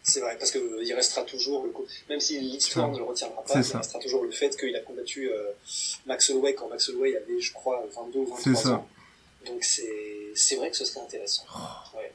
C'est 0.03 0.21
vrai, 0.21 0.37
parce 0.37 0.51
que 0.51 0.59
euh, 0.59 0.83
il 0.85 0.93
restera 0.95 1.23
toujours 1.23 1.65
le 1.65 1.71
coup, 1.71 1.85
même 2.11 2.19
si 2.19 2.39
l'histoire 2.41 2.91
ne 2.91 2.99
le 2.99 3.05
retiendra 3.05 3.43
pas, 3.45 3.55
il 3.59 3.65
ça. 3.65 3.79
restera 3.79 4.01
toujours 4.01 4.25
le 4.25 4.33
fait 4.33 4.57
qu'il 4.59 4.75
a 4.75 4.81
combattu 4.81 5.31
euh, 5.31 5.53
Max 6.07 6.29
Holloway 6.31 6.55
quand 6.55 6.69
Max 6.69 6.89
Holloway 6.89 7.17
avait, 7.17 7.41
je 7.41 7.53
crois, 7.53 7.85
22 7.95 8.19
ou 8.19 8.27
23 8.27 8.39
C'est 8.43 8.55
ça. 8.57 8.69
Oh. 8.71 8.73
ans. 8.75 8.89
Donc 9.47 9.63
c'est, 9.65 10.33
c'est 10.35 10.57
vrai 10.57 10.71
que 10.71 10.77
ce 10.77 10.85
serait 10.85 11.01
intéressant. 11.05 11.45
Ouais. 11.97 12.13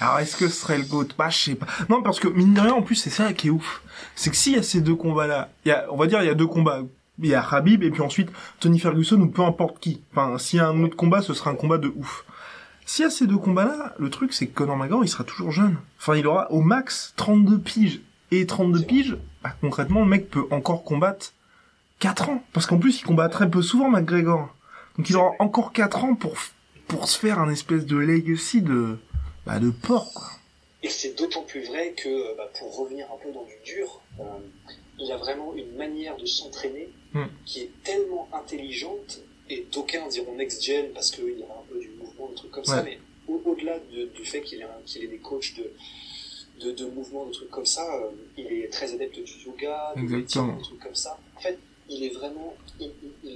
Alors 0.00 0.18
est-ce 0.18 0.36
que 0.36 0.48
ce 0.48 0.60
serait 0.60 0.78
le 0.78 0.84
GOAT? 0.84 1.08
Bah 1.16 1.30
je 1.30 1.38
sais 1.38 1.54
pas. 1.54 1.66
Non 1.88 2.02
parce 2.02 2.18
que 2.18 2.28
mine 2.28 2.54
de 2.54 2.60
rien 2.60 2.72
en 2.72 2.82
plus 2.82 2.96
c'est 2.96 3.10
ça 3.10 3.32
qui 3.32 3.48
est 3.48 3.50
ouf. 3.50 3.82
C'est 4.16 4.30
que 4.30 4.36
s'il 4.36 4.54
y 4.54 4.58
a 4.58 4.62
ces 4.62 4.80
deux 4.80 4.96
combats 4.96 5.26
là, 5.26 5.50
y 5.64 5.70
a, 5.70 5.86
on 5.90 5.96
va 5.96 6.06
dire 6.06 6.20
il 6.22 6.26
y 6.26 6.30
a 6.30 6.34
deux 6.34 6.46
combats. 6.46 6.82
Il 7.20 7.28
y 7.28 7.34
a 7.34 7.46
Habib 7.48 7.84
et 7.84 7.90
puis 7.90 8.02
ensuite 8.02 8.30
Tony 8.58 8.80
Ferguson 8.80 9.20
ou 9.20 9.28
peu 9.28 9.42
importe 9.42 9.78
qui. 9.78 10.02
Enfin 10.12 10.36
s'il 10.38 10.58
y 10.58 10.60
a 10.60 10.68
un 10.68 10.82
autre 10.82 10.96
combat 10.96 11.22
ce 11.22 11.32
sera 11.32 11.50
un 11.50 11.54
combat 11.54 11.78
de 11.78 11.92
ouf. 11.94 12.24
S'il 12.86 13.04
y 13.04 13.06
a 13.06 13.10
ces 13.10 13.26
deux 13.26 13.38
combats 13.38 13.64
là, 13.64 13.94
le 13.98 14.10
truc 14.10 14.32
c'est 14.32 14.48
que 14.48 14.54
Conor 14.54 14.76
McGregor 14.76 15.04
il 15.04 15.08
sera 15.08 15.22
toujours 15.22 15.52
jeune. 15.52 15.76
Enfin 15.98 16.16
il 16.16 16.26
aura 16.26 16.50
au 16.50 16.60
max 16.60 17.14
32 17.16 17.58
piges. 17.58 18.00
Et 18.30 18.46
32 18.46 18.82
piges, 18.82 19.16
bah, 19.44 19.54
concrètement 19.60 20.00
le 20.00 20.06
mec 20.06 20.28
peut 20.28 20.46
encore 20.50 20.82
combattre 20.82 21.32
4 22.00 22.30
ans. 22.30 22.42
Parce 22.52 22.66
qu'en 22.66 22.78
plus 22.78 23.00
il 23.00 23.04
combat 23.04 23.28
très 23.28 23.48
peu 23.48 23.62
souvent 23.62 23.90
McGregor. 23.90 24.52
Donc 24.98 25.08
il 25.08 25.16
aura 25.16 25.30
encore 25.38 25.72
4 25.72 26.02
ans 26.02 26.14
pour, 26.16 26.34
pour 26.88 27.08
se 27.08 27.16
faire 27.16 27.38
un 27.38 27.48
espèce 27.48 27.86
de 27.86 27.96
legacy 27.96 28.60
de, 28.60 28.98
bah, 29.46 29.58
de 29.58 29.70
porc 29.70 30.12
quoi. 30.14 30.30
Et 30.82 30.88
c'est 30.90 31.16
d'autant 31.18 31.42
plus 31.42 31.62
vrai 31.64 31.92
que, 31.92 32.08
euh, 32.08 32.34
bah, 32.36 32.50
pour 32.58 32.76
revenir 32.76 33.06
un 33.12 33.16
peu 33.16 33.32
dans 33.32 33.44
du 33.44 33.54
dur, 33.64 34.00
euh, 34.20 34.24
il 34.98 35.10
a 35.10 35.16
vraiment 35.16 35.54
une 35.54 35.74
manière 35.76 36.16
de 36.16 36.26
s'entraîner 36.26 36.88
Hmm. 37.14 37.26
qui 37.46 37.60
est 37.60 37.70
tellement 37.84 38.28
intelligente, 38.32 39.20
et 39.48 39.66
d'aucuns 39.72 40.08
diront 40.08 40.34
next-gen 40.34 40.92
parce 40.92 41.12
qu'il 41.12 41.38
y 41.38 41.42
a 41.42 41.46
un 41.46 41.62
peu 41.72 41.78
du 41.78 41.90
mouvement, 41.90 42.28
des 42.28 42.34
trucs 42.34 42.50
comme 42.50 42.64
ça, 42.64 42.82
mais 42.82 42.98
au- 43.28 43.40
au-delà 43.44 43.78
de- 43.78 44.06
du 44.06 44.24
fait 44.24 44.42
qu'il 44.42 44.60
ait, 44.60 45.06
des 45.06 45.18
coachs 45.18 45.54
de, 45.56 45.70
de, 46.60 46.72
de 46.72 46.86
mouvement, 46.86 47.24
de 47.26 47.30
trucs 47.32 47.50
comme 47.50 47.66
ça, 47.66 47.86
euh, 47.96 48.10
il 48.36 48.46
est 48.52 48.68
très 48.72 48.92
adepte 48.92 49.20
du 49.20 49.32
yoga, 49.46 49.92
du 49.96 50.18
étirement, 50.18 50.56
des 50.56 50.62
trucs 50.62 50.80
comme 50.80 50.94
ça. 50.96 51.16
En 51.36 51.40
fait, 51.40 51.56
il 51.88 52.02
est 52.02 52.08
vraiment, 52.14 52.54
il, 52.80 52.90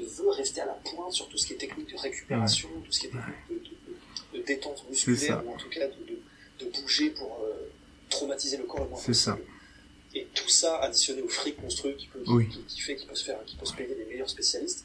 veut 0.07 0.31
rester 0.31 0.61
à 0.63 0.67
la 0.67 0.73
pointe 0.73 1.13
sur 1.13 1.29
tout 1.29 1.39
ce 1.39 1.47
qui 1.47 1.53
est 1.53 1.57
technique 1.57 1.93
de 1.93 1.99
récupération, 1.99 2.69
tout 2.85 2.91
ce 2.91 2.99
qui 3.01 3.07
est 3.07 3.11
technique 3.11 3.49
de 3.51 3.58
détente 4.49 4.85
musculaire, 4.89 5.43
ou 5.47 5.51
en 5.53 5.57
tout 5.57 5.69
cas 5.71 5.87
de, 5.87 5.95
de, 6.11 6.65
de 6.65 6.71
bouger 6.81 7.11
pour 7.11 7.41
euh, 7.43 7.69
traumatiser 8.11 8.57
le 8.57 8.65
corps 8.65 8.85
le 8.85 8.91
moins 8.91 8.99
C'est 8.99 9.15
ça. 9.15 9.33
possible. 9.33 9.53
Et 10.15 10.25
tout 10.35 10.49
ça 10.49 10.79
additionné 10.79 11.23
au 11.23 11.29
fric 11.29 11.61
monstrueux 11.63 11.93
qui, 11.93 12.07
peut, 12.09 12.23
qui, 12.23 12.31
Oui. 12.33 12.49
qui- 12.49 12.65
qui 12.65 12.81
fait 12.81 12.97
qu'il 12.97 13.07
peut 13.07 13.15
se 13.15 13.25
faire, 13.25 13.39
qui 13.45 13.57
peut 13.57 13.67
se 13.67 13.75
payer 13.75 13.95
les 13.95 14.07
meilleurs 14.07 14.31
spécialistes 14.31 14.85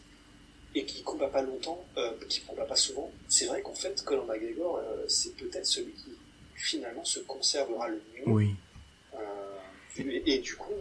et 0.76 0.86
qui 0.86 1.02
combat 1.04 1.30
pas 1.30 1.42
longtemps, 1.42 1.84
euh, 1.98 2.12
qui 2.30 2.42
combat 2.42 2.66
pas 2.66 2.76
souvent. 2.76 3.10
C'est 3.30 3.46
vrai 3.46 3.62
qu'en 3.62 3.74
fait, 3.74 4.04
Conor 4.04 4.26
McGregor, 4.26 4.78
euh, 4.78 5.06
c'est 5.08 5.36
peut-être 5.38 5.66
celui 5.66 5.94
qui 5.94 6.12
finalement 6.56 7.06
se 7.06 7.20
conservera 7.22 7.88
le 7.88 7.96
mieux. 8.14 8.24
Oui. 8.28 8.50
Euh, 9.16 9.20
et, 9.98 10.34
et 10.34 10.40
du 10.40 10.56
coup, 10.56 10.74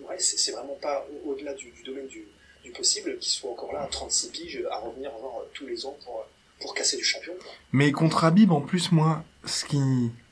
ouais, 0.00 0.18
c'est 0.18 0.52
vraiment 0.52 0.78
pas 0.80 1.06
au- 1.24 1.30
au-delà 1.30 1.54
du, 1.54 1.70
du 1.70 1.82
domaine 1.82 2.06
du, 2.06 2.26
du 2.62 2.70
possible 2.70 3.18
qu'il 3.18 3.32
soit 3.32 3.50
encore 3.50 3.72
là 3.72 3.82
à 3.82 3.86
36 3.88 4.28
piges 4.30 4.64
à 4.70 4.78
revenir 4.78 5.10
genre, 5.18 5.44
tous 5.54 5.66
les 5.66 5.84
ans 5.86 5.96
pour, 6.04 6.24
pour 6.62 6.74
casser 6.74 6.96
du 6.96 7.04
champion. 7.04 7.32
quoi. 7.40 7.50
Mais 7.72 7.92
contre 7.92 8.24
Habib, 8.24 8.52
en 8.52 8.60
plus, 8.60 8.92
moi, 8.92 9.24
ce 9.44 9.64
qui... 9.64 9.80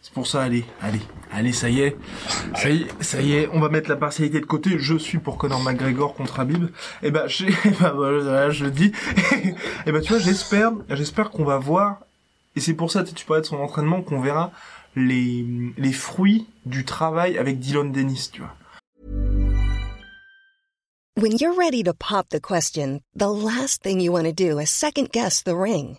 C'est 0.02 0.14
pour 0.14 0.26
ça, 0.26 0.42
allez, 0.42 0.64
allez, 0.80 1.00
allez, 1.30 1.52
ça 1.52 1.68
y 1.68 1.80
est. 1.80 1.96
Ça 2.56 2.70
y 2.70 2.82
est, 2.82 3.02
ça 3.02 3.20
y 3.20 3.34
est, 3.34 3.48
on 3.52 3.60
va 3.60 3.68
mettre 3.68 3.88
la 3.88 3.96
partialité 3.96 4.40
de 4.40 4.46
côté. 4.46 4.78
Je 4.78 4.96
suis 4.96 5.18
pour 5.18 5.36
Conor 5.36 5.60
McGregor 5.62 6.14
contre 6.14 6.40
Habib. 6.40 6.68
Et 7.02 7.10
ben, 7.10 7.26
je, 7.28 7.46
eh 7.64 7.70
ben, 7.80 7.92
voilà, 7.94 8.50
je 8.50 8.64
le 8.64 8.70
dis. 8.70 8.92
et 9.86 9.92
ben, 9.92 10.00
tu 10.00 10.08
vois, 10.08 10.18
j'espère, 10.18 10.72
j'espère 10.88 11.30
qu'on 11.30 11.44
va 11.44 11.58
voir, 11.58 12.00
et 12.56 12.60
c'est 12.60 12.74
pour 12.74 12.90
ça, 12.90 13.04
tu 13.04 13.24
parlais 13.24 13.42
de 13.42 13.46
son 13.46 13.58
entraînement, 13.58 14.02
qu'on 14.02 14.20
verra 14.20 14.52
les, 14.96 15.44
les 15.76 15.92
fruits 15.92 16.46
du 16.66 16.84
travail 16.84 17.38
avec 17.38 17.58
Dylan 17.60 17.92
Dennis, 17.92 18.30
tu 18.32 18.40
vois. 18.40 18.54
When 21.16 21.36
you're 21.38 21.54
ready 21.56 21.82
to 21.84 21.92
pop 21.92 22.30
the 22.30 22.40
question, 22.40 23.00
the 23.14 23.28
last 23.28 23.82
thing 23.82 24.00
you 24.00 24.10
want 24.12 24.24
to 24.24 24.32
do 24.32 24.58
is 24.58 24.70
second 24.70 25.10
guess 25.12 25.42
the 25.42 25.54
ring. 25.54 25.98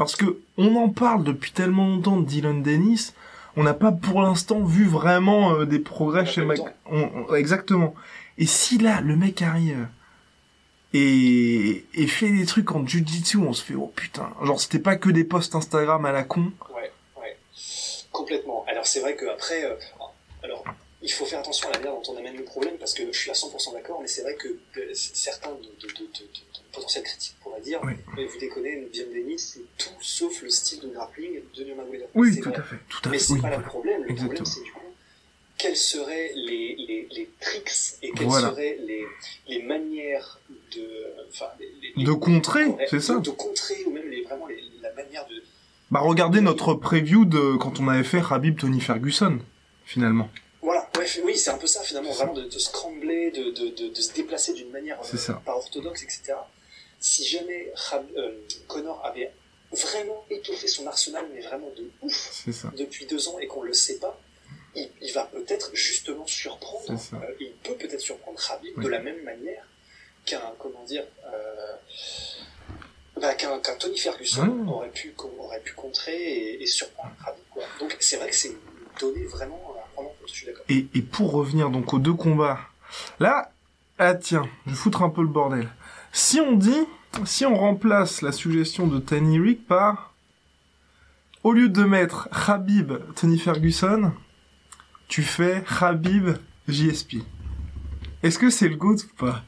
Parce 0.00 0.16
que 0.16 0.38
on 0.56 0.76
en 0.76 0.88
parle 0.88 1.24
depuis 1.24 1.52
tellement 1.52 1.86
longtemps 1.86 2.16
de 2.16 2.24
Dylan 2.24 2.62
Dennis, 2.62 3.12
on 3.56 3.62
n'a 3.64 3.74
pas 3.74 3.92
pour 3.92 4.22
l'instant 4.22 4.60
vu 4.64 4.86
vraiment 4.86 5.52
euh, 5.52 5.66
des 5.66 5.78
progrès 5.78 6.24
chez 6.24 6.42
Mac. 6.42 6.58
on- 6.86 7.10
on- 7.28 7.34
exactement. 7.34 7.94
Et 8.38 8.46
si 8.46 8.78
là, 8.78 9.02
le 9.02 9.14
mec 9.14 9.42
arrive 9.42 9.86
et, 10.94 11.84
et 11.94 12.06
fait 12.06 12.30
des 12.30 12.46
trucs 12.46 12.72
en 12.72 12.86
jujitsu, 12.86 13.36
on 13.36 13.52
se 13.52 13.62
fait 13.62 13.74
oh 13.74 13.92
putain. 13.94 14.30
Genre 14.42 14.58
c'était 14.60 14.78
pas 14.78 14.96
que 14.96 15.10
des 15.10 15.24
posts 15.24 15.54
Instagram 15.54 16.04
à 16.06 16.12
la 16.12 16.22
con. 16.22 16.50
Ouais, 16.74 16.90
ouais. 17.20 17.36
Complètement. 18.10 18.64
Alors 18.68 18.86
c'est 18.86 19.00
vrai 19.00 19.16
qu'après, 19.16 19.64
euh, 19.64 19.74
alors 20.42 20.64
il 21.02 21.10
faut 21.10 21.24
faire 21.24 21.40
attention 21.40 21.68
à 21.68 21.72
la 21.72 21.78
manière 21.78 21.94
dont 21.94 22.12
on 22.12 22.16
amène 22.18 22.36
le 22.36 22.44
problème 22.44 22.76
parce 22.78 22.92
que 22.94 23.10
je 23.10 23.18
suis 23.18 23.30
à 23.30 23.34
100% 23.34 23.72
d'accord, 23.72 24.00
mais 24.02 24.06
c'est 24.08 24.22
vrai 24.22 24.34
que 24.36 24.48
euh, 24.48 24.90
certains 24.94 25.50
de, 25.52 25.56
de, 25.86 25.86
de, 25.94 26.00
de- 26.04 26.04
de 26.04 26.72
potentiels 26.72 27.02
critiques 27.04 27.36
pourraient 27.42 27.60
dire, 27.62 27.80
Oui. 27.84 27.92
mais 28.16 28.26
vous 28.26 28.38
déconnez, 28.38 28.88
Dennis, 28.94 29.38
c'est 29.38 29.60
tout 29.78 29.94
sauf 30.00 30.42
le 30.42 30.50
style 30.50 30.80
de 30.80 30.88
grappling 30.88 31.40
de. 31.56 31.64
McGregor. 31.64 32.08
Oui, 32.14 32.40
tout 32.40 32.50
à 32.50 32.62
fait, 32.62 32.76
tout 32.88 33.00
à 33.04 33.08
Mais 33.10 33.18
fait. 33.18 33.24
c'est 33.24 33.32
Oui, 33.34 33.40
pas 33.40 33.56
le 33.56 33.62
problème. 33.62 34.02
Le 34.04 34.10
Exactement. 34.10 34.34
problème, 34.34 34.44
c'est 34.46 34.62
du 34.64 34.72
coup, 34.72 34.80
quels 35.58 35.76
seraient 35.76 36.30
les, 36.34 36.76
les, 36.76 37.08
les 37.10 37.30
tricks 37.40 37.70
et 38.02 38.12
quelles 38.12 38.26
Voilà. 38.26 38.50
seraient 38.50 38.78
les, 38.86 39.04
les 39.48 39.62
manières 39.62 40.38
de, 40.76 40.86
enfin, 41.30 41.46
De 41.96 42.12
contrer, 42.12 42.66
c'est 42.88 43.00
ça. 43.00 43.18
De, 43.18 43.30
contrer 43.30 43.84
ou 43.86 43.90
même 43.90 44.08
les, 44.08 44.22
vraiment 44.22 44.46
la 44.82 44.92
manière 44.92 45.26
de. 45.28 45.42
Bah 45.90 46.00
regardez 46.00 46.40
notre 46.40 46.74
preview 46.74 47.24
de 47.24 47.56
quand 47.56 47.80
on 47.80 47.88
avait 47.88 48.04
fait 48.04 48.22
Habib 48.30 48.58
Tony 48.58 48.80
Ferguson 48.80 49.38
finalement. 49.84 50.30
Ouais, 51.00 51.22
oui, 51.24 51.36
c'est 51.38 51.50
un 51.50 51.58
peu 51.58 51.66
ça 51.66 51.82
finalement, 51.82 52.12
vraiment 52.12 52.32
de, 52.34 52.42
de 52.42 52.58
scrambler, 52.58 53.30
de, 53.30 53.50
de, 53.50 53.68
de, 53.68 53.88
de 53.88 54.00
se 54.00 54.12
déplacer 54.12 54.52
d'une 54.54 54.70
manière 54.70 55.02
ça. 55.04 55.34
pas 55.44 55.54
orthodoxe, 55.56 56.02
etc. 56.02 56.34
Si 57.00 57.24
jamais 57.24 57.72
euh, 58.16 58.32
Connor 58.68 59.04
avait 59.04 59.32
vraiment 59.72 60.24
étoffé 60.30 60.66
son 60.68 60.86
arsenal, 60.86 61.26
mais 61.32 61.40
vraiment 61.40 61.70
de 61.76 61.90
ouf, 62.02 62.44
depuis 62.76 63.06
deux 63.06 63.28
ans 63.28 63.38
et 63.38 63.46
qu'on 63.46 63.62
le 63.62 63.72
sait 63.72 63.98
pas, 63.98 64.20
il, 64.74 64.88
il 65.00 65.12
va 65.12 65.24
peut-être 65.24 65.70
justement 65.74 66.26
surprendre, 66.26 66.90
euh, 67.14 67.34
il 67.40 67.52
peut 67.62 67.74
peut-être 67.76 68.00
surprendre 68.00 68.38
Khabib 68.46 68.76
Oui. 68.76 68.84
de 68.84 68.88
la 68.88 68.98
même 69.00 69.22
manière 69.22 69.64
qu'un, 70.26 70.52
comment 70.58 70.82
dire, 70.84 71.06
euh, 71.26 71.74
bah, 73.20 73.34
qu'un, 73.34 73.58
Tony 73.78 73.98
Ferguson 73.98 74.64
Ah. 74.66 74.70
aurait, 74.70 74.90
pu, 74.90 75.12
con- 75.12 75.32
aurait 75.38 75.60
pu 75.60 75.72
contrer 75.74 76.16
et, 76.16 76.62
et 76.62 76.66
surprendre 76.66 77.12
Khabib. 77.24 77.42
Quoi. 77.50 77.64
Donc 77.80 77.96
c'est 78.00 78.16
vrai 78.16 78.28
que 78.30 78.36
c'est 78.36 78.48
une 78.48 78.58
donnée 79.00 79.24
vraiment 79.24 79.69
prendre 80.00 80.10
en 80.10 80.12
compte, 80.20 80.28
je 80.28 80.32
suis 80.32 80.46
d'accord. 80.46 80.64
Et, 80.68 80.86
et 80.94 81.02
pour 81.02 81.32
revenir 81.32 81.70
donc 81.70 81.92
aux 81.94 81.98
deux 81.98 82.14
combats, 82.14 82.60
là, 83.18 83.52
ah 83.98 84.14
tiens, 84.14 84.48
je 84.66 84.70
vais 84.70 84.76
foutre 84.76 85.02
un 85.02 85.10
peu 85.10 85.22
le 85.22 85.28
bordel. 85.28 85.68
Si 86.12 86.40
on 86.40 86.52
dit, 86.56 86.86
si 87.24 87.44
on 87.46 87.54
remplace 87.56 88.22
la 88.22 88.32
suggestion 88.32 88.86
de 88.86 88.98
Tiny 88.98 89.38
Rick 89.38 89.66
par, 89.66 90.14
au 91.42 91.52
lieu 91.52 91.68
de 91.68 91.84
mettre 91.84 92.28
Khabib 92.46 92.92
Tony 93.14 93.38
Ferguson, 93.38 94.12
tu 95.08 95.22
fais 95.22 95.64
Khabib 95.78 96.36
JSP. 96.68 97.16
Est-ce 98.22 98.38
que 98.38 98.50
c'est 98.50 98.68
le 98.68 98.76
goût 98.76 98.94
ou 98.94 99.16
pas? 99.16 99.42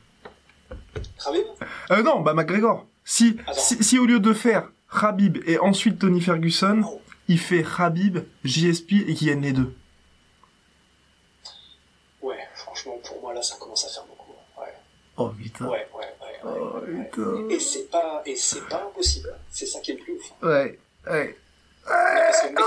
Khabib? 1.24 1.44
Euh 1.90 2.02
non, 2.02 2.20
bah 2.20 2.34
McGregor. 2.34 2.86
Si, 3.04 3.36
si, 3.52 3.82
si 3.82 3.98
au 3.98 4.06
lieu 4.06 4.20
de 4.20 4.32
faire 4.32 4.70
Khabib 5.00 5.38
et 5.46 5.58
ensuite 5.58 5.98
Tony 5.98 6.20
Ferguson, 6.20 6.82
Oh. 6.84 7.00
il 7.28 7.38
fait 7.38 7.64
Khabib, 7.64 8.18
JSP 8.44 8.92
et 9.06 9.14
qu'il 9.14 9.28
gagne 9.28 9.42
les 9.42 9.52
deux. 9.52 9.74
Ouais, 12.22 12.38
franchement, 12.54 12.98
pour 13.04 13.20
moi, 13.20 13.21
là, 13.32 13.42
ça 13.42 13.56
commence 13.56 13.84
à 13.84 13.88
faire 13.88 14.04
beaucoup. 14.06 14.32
Ouais, 14.58 14.72
Oh 15.16 15.28
putain. 15.28 15.66
ouais, 15.66 15.86
ouais. 15.94 16.00
ouais, 16.00 16.50
ouais, 16.50 16.58
Oh 16.60 16.78
ouais. 16.78 17.04
putain. 17.10 17.48
Et 17.50 17.60
c'est 17.60 17.90
pas, 17.90 18.22
et 18.26 18.36
c'est 18.36 18.66
pas 18.68 18.84
impossible. 18.86 19.34
C'est 19.50 19.66
ça 19.66 19.80
qui 19.80 19.92
est 19.92 19.94
le 19.94 20.00
plus 20.00 20.12
ouf. 20.14 20.32
Ouais, 20.42 20.78
ouais. 21.10 21.36
Que, 21.84 22.62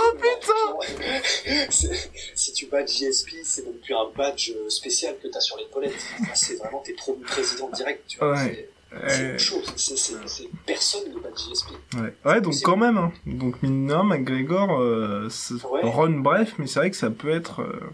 Oh, 0.74 0.79
c'est- 1.69 2.12
si 2.36 2.51
tu 2.53 2.65
bats 2.67 2.86
JSP, 2.86 3.29
c'est 3.43 3.63
même 3.65 3.75
plus 3.75 3.93
un 3.95 4.10
badge 4.15 4.51
spécial 4.69 5.15
que 5.22 5.27
t'as 5.29 5.39
sur 5.39 5.57
l'épaulette. 5.57 5.93
Enfin, 6.22 6.31
c'est 6.36 6.55
vraiment, 6.55 6.79
t'es 6.86 6.93
promu 6.93 7.24
président 7.24 7.69
direct, 7.69 8.03
tu 8.07 8.17
vois. 8.19 8.34
Ouais. 8.34 8.48
C'est- 8.48 8.69
Ouais. 8.95 9.31
une 9.31 9.39
chose. 9.39 9.74
C'est, 9.75 10.48
personne 10.65 11.12
ne 11.12 11.19
bat 11.19 11.29
JSP. 11.36 11.69
Ouais, 11.95 12.13
ouais 12.25 12.39
donc 12.41 12.53
quand 12.63 12.77
même, 12.77 12.98
hein. 12.98 13.12
donc 13.25 13.55
rien, 13.62 14.03
McGregor, 14.03 14.79
euh, 14.79 15.27
Ouais. 15.72 15.81
run 15.84 16.12
bref, 16.22 16.53
mais 16.60 16.67
c'est 16.67 16.79
vrai 16.79 16.91
que 16.91 16.98
ça 16.98 17.10
peut 17.10 17.29
être... 17.36 17.62
euh, 17.62 17.74
Ouais, 17.77 17.89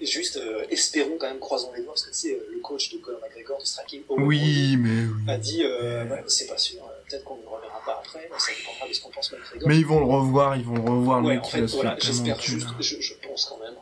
et 0.00 0.06
juste, 0.06 0.36
euh, 0.36 0.64
espérons 0.70 1.16
quand 1.18 1.26
même, 1.28 1.38
croisons 1.38 1.70
les 1.74 1.82
doigts, 1.82 1.92
parce 1.94 2.02
que 2.06 2.14
sais, 2.14 2.32
euh, 2.32 2.48
le 2.52 2.58
coach 2.60 2.92
de 2.92 2.98
Conor 2.98 3.20
McGregor 3.20 3.58
de 3.60 3.64
striking, 3.66 4.02
Oui, 4.08 4.76
mais 4.78 5.04
oui. 5.04 5.22
a 5.32 5.36
dit, 5.38 5.62
euh, 5.64 6.04
c'est 6.26 6.46
pas 6.46 6.58
sûr, 6.58 6.80
euh, 6.82 6.88
peut-être 7.08 7.24
qu'on 7.24 7.36
ne 7.36 7.42
le 7.42 7.48
reverra 7.48 7.80
pas 7.84 8.00
après, 8.04 8.28
ça 8.38 8.52
dépendra 8.58 8.88
de 8.88 8.92
ce 8.92 9.00
qu'on 9.00 9.10
pense 9.10 9.32
McGregor. 9.32 9.68
Mais 9.68 9.76
ils 9.78 9.86
vont 9.86 10.00
le 10.00 10.06
revoir, 10.06 10.56
ils 10.56 10.64
vont 10.64 10.74
le 10.74 10.80
revoir, 10.90 11.20
le 11.20 11.26
Ouais, 11.28 11.34
mec 11.36 11.44
en 11.44 11.48
fait, 11.48 11.66
voilà, 11.66 11.96
j'espère 12.00 12.40
juste, 12.40 12.66
hein. 12.68 12.76
je, 12.80 13.00
je 13.00 13.14
pense 13.26 13.46
quand 13.46 13.58
même, 13.64 13.74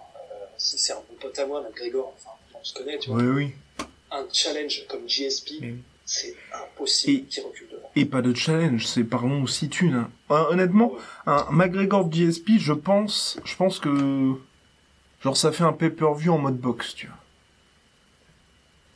si 0.58 0.78
c'est 0.78 0.92
un 0.92 1.02
bon 1.08 1.14
pote 1.20 1.38
à 1.38 1.46
moi, 1.46 1.62
McGregor, 1.62 2.12
enfin, 2.16 2.30
on 2.58 2.64
se 2.64 2.72
connaît, 2.74 2.98
tu 2.98 3.10
vois, 3.10 3.18
Oui, 3.22 3.26
oui. 3.78 3.86
un 4.10 4.24
challenge 4.32 4.84
comme 4.88 5.06
GSP, 5.08 5.50
Mais 5.60 5.74
c'est 6.04 6.34
impossible 6.54 7.12
Et- 7.12 7.22
qu'il 7.24 7.42
recule 7.42 7.68
devant. 7.70 7.90
Et 7.96 8.04
pas 8.04 8.22
de 8.22 8.32
challenge, 8.34 8.86
c'est 8.86 9.02
parlons 9.04 9.42
aussi 9.42 9.68
thunes. 9.68 9.94
Hein. 9.94 10.10
Hon- 10.28 10.52
Honnêtement, 10.52 10.92
un 11.26 11.46
McGregor 11.50 12.10
GSP, 12.12 12.58
je 12.58 12.72
pense, 12.72 13.38
je 13.44 13.56
pense 13.56 13.78
que 13.80 14.34
genre 15.22 15.36
ça 15.36 15.52
fait 15.52 15.64
un 15.64 15.72
pay-per-view 15.72 16.32
en 16.32 16.38
mode 16.38 16.58
box, 16.58 16.94
tu 16.94 17.06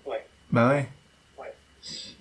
vois. 0.04 0.12
Ouais. 0.12 0.26
Bah 0.50 0.68
ouais. 0.70 0.88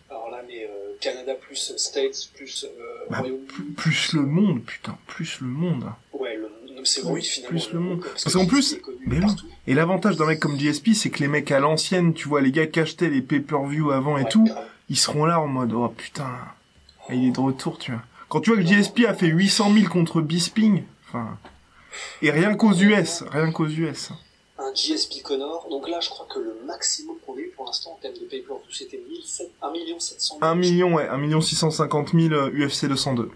Alors 0.10 0.30
là, 0.32 0.42
mais 0.48 0.64
euh, 0.66 0.96
Canada 1.00 1.34
plus 1.36 1.74
States 1.78 2.30
plus 2.36 2.66
euh, 2.66 2.70
Bah, 3.10 3.20
Royaume-Uni, 3.20 3.72
plus, 3.78 4.14
le 4.14 4.22
monde, 4.24 4.64
putain, 4.64 4.98
plus 5.08 5.40
le 5.42 5.48
monde. 5.48 5.86
ouais, 6.14 6.36
le, 6.36 6.50
non, 6.76 6.82
c'est 6.84 7.04
oui, 7.06 7.22
finalement. 7.24 7.50
plus 7.60 7.74
le 7.74 7.80
monde. 7.80 8.00
Parce, 8.02 8.24
Parce 8.24 8.34
que 8.36 8.40
qu'en 8.40 8.46
plus- 8.48 8.78
mais 9.06 9.20
oui. 9.24 9.32
Et 9.68 9.74
l'avantage 9.76 10.16
d'un 10.18 10.26
mec 10.26 10.40
comme 10.40 10.58
GSP, 10.58 10.94
c'est 10.96 11.10
que 11.12 11.20
les 11.20 11.28
mecs 11.28 11.52
à 11.52 11.60
l'ancienne, 11.60 12.14
tu 12.14 12.28
vois, 12.28 12.42
les 12.42 12.52
gars 12.52 12.66
qui 12.68 12.80
achetaient 12.80 13.10
les 13.10 13.22
pay-per-view 13.22 13.92
avant 13.92 14.18
et 14.18 14.24
Ouais, 14.24 14.30
tout, 14.30 14.46
grave. 14.46 14.66
ils 14.90 14.98
seront 14.98 15.26
là 15.26 15.40
en 15.40 15.48
mode, 15.48 15.74
oh 15.74 15.90
putain, 15.90 16.30
il 17.12 17.28
est 17.28 17.32
de 17.32 17.40
retour, 17.40 17.78
tu 17.78 17.92
vois. 17.92 18.02
Quand 18.28 18.42
tu 18.42 18.52
vois 18.52 18.60
que 18.62 18.68
GSP 18.68 19.06
a 19.08 19.14
fait 19.14 19.28
800 19.28 19.74
000 19.74 19.88
contre 19.92 20.22
Bisping, 20.22 20.84
enfin, 21.08 21.38
et 22.22 22.32
rien 22.32 22.56
qu'aux 22.56 22.74
US, 22.74 23.24
rien 23.32 23.52
qu'aux 23.52 23.68
US. 23.68 24.10
Un 24.58 24.74
GSP 24.74 25.22
Connor, 25.24 25.68
donc 25.70 25.88
là 25.88 26.00
je 26.02 26.10
crois 26.10 26.28
que 26.34 26.40
le 26.40 26.54
maximum 26.66 27.16
qu'on 27.26 27.36
a 27.36 27.40
eu 27.40 27.52
pour 27.56 27.66
l'instant 27.66 27.92
en 27.92 28.00
termes 28.02 28.16
de 28.16 28.26
pay 28.26 28.40
per 28.42 28.54
view 28.56 28.74
c'était 28.74 29.02
1 29.62 29.72
million 29.72 30.00
700 30.00 30.38
000 30.42 30.52
1 30.52 30.56
million, 30.56 30.94
ouais, 30.96 31.08
1 31.08 31.18
million 31.18 31.40
650 31.42 32.10
000 32.14 32.34
euh, 32.34 32.50
UFC 32.68 32.86
202. 32.88 33.32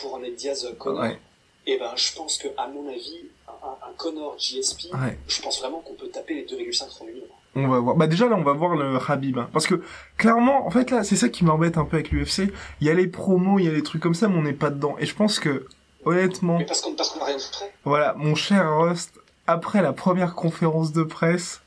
pour 0.00 0.18
Ned 0.18 0.34
Diaz 0.34 0.64
euh, 0.64 0.74
Connor. 0.76 1.02
Ouais. 1.02 1.18
Et 1.66 1.78
ben 1.78 1.92
je 1.94 2.12
pense 2.16 2.38
que 2.38 2.48
à 2.56 2.66
mon 2.68 2.88
avis, 2.88 3.20
un, 3.46 3.52
un- 3.68 3.90
un 3.90 3.92
Connor 3.98 4.36
GSP, 4.38 4.92
Ouais. 4.94 5.18
je 5.28 5.42
pense 5.42 5.60
vraiment 5.60 5.80
qu'on 5.80 5.94
peut 5.94 6.08
taper 6.08 6.34
les 6.34 6.46
2,5 6.46 7.04
millions. 7.06 7.22
On 7.54 7.68
va 7.68 7.78
voir. 7.78 7.94
Bah 7.96 8.06
déjà 8.06 8.26
là, 8.26 8.36
on 8.36 8.42
va 8.42 8.54
voir 8.54 8.74
le 8.74 8.96
Habib, 9.06 9.38
hein. 9.38 9.50
parce 9.52 9.66
que 9.66 9.82
clairement, 10.16 10.66
en 10.66 10.70
fait 10.70 10.90
là, 10.90 11.04
c'est 11.04 11.16
ça 11.16 11.28
qui 11.28 11.44
m'embête 11.44 11.76
un 11.76 11.84
peu 11.84 11.96
avec 11.98 12.10
l'UFC. 12.10 12.50
Il 12.80 12.86
y 12.86 12.90
a 12.90 12.94
les 12.94 13.06
promos, 13.08 13.58
il 13.58 13.66
y 13.66 13.68
a 13.68 13.72
les 13.72 13.82
trucs 13.82 14.00
comme 14.02 14.14
ça, 14.14 14.26
mais 14.28 14.38
on 14.38 14.42
n'est 14.42 14.54
pas 14.54 14.70
dedans. 14.70 14.96
Et 14.98 15.04
je 15.04 15.14
pense 15.14 15.38
que, 15.38 15.66
honnêtement, 16.04 16.58
Mais 16.58 16.66
parce 16.66 16.80
qu'on 16.80 16.92
n'a 16.92 17.24
rien 17.24 17.36
de 17.36 17.42
prêt. 17.52 17.72
voilà, 17.84 18.14
mon 18.16 18.34
cher 18.34 18.78
Rust, 18.78 19.12
après 19.46 19.82
la 19.82 19.92
première 19.92 20.34
conférence 20.34 20.92
de 20.92 21.02
presse, 21.02 21.60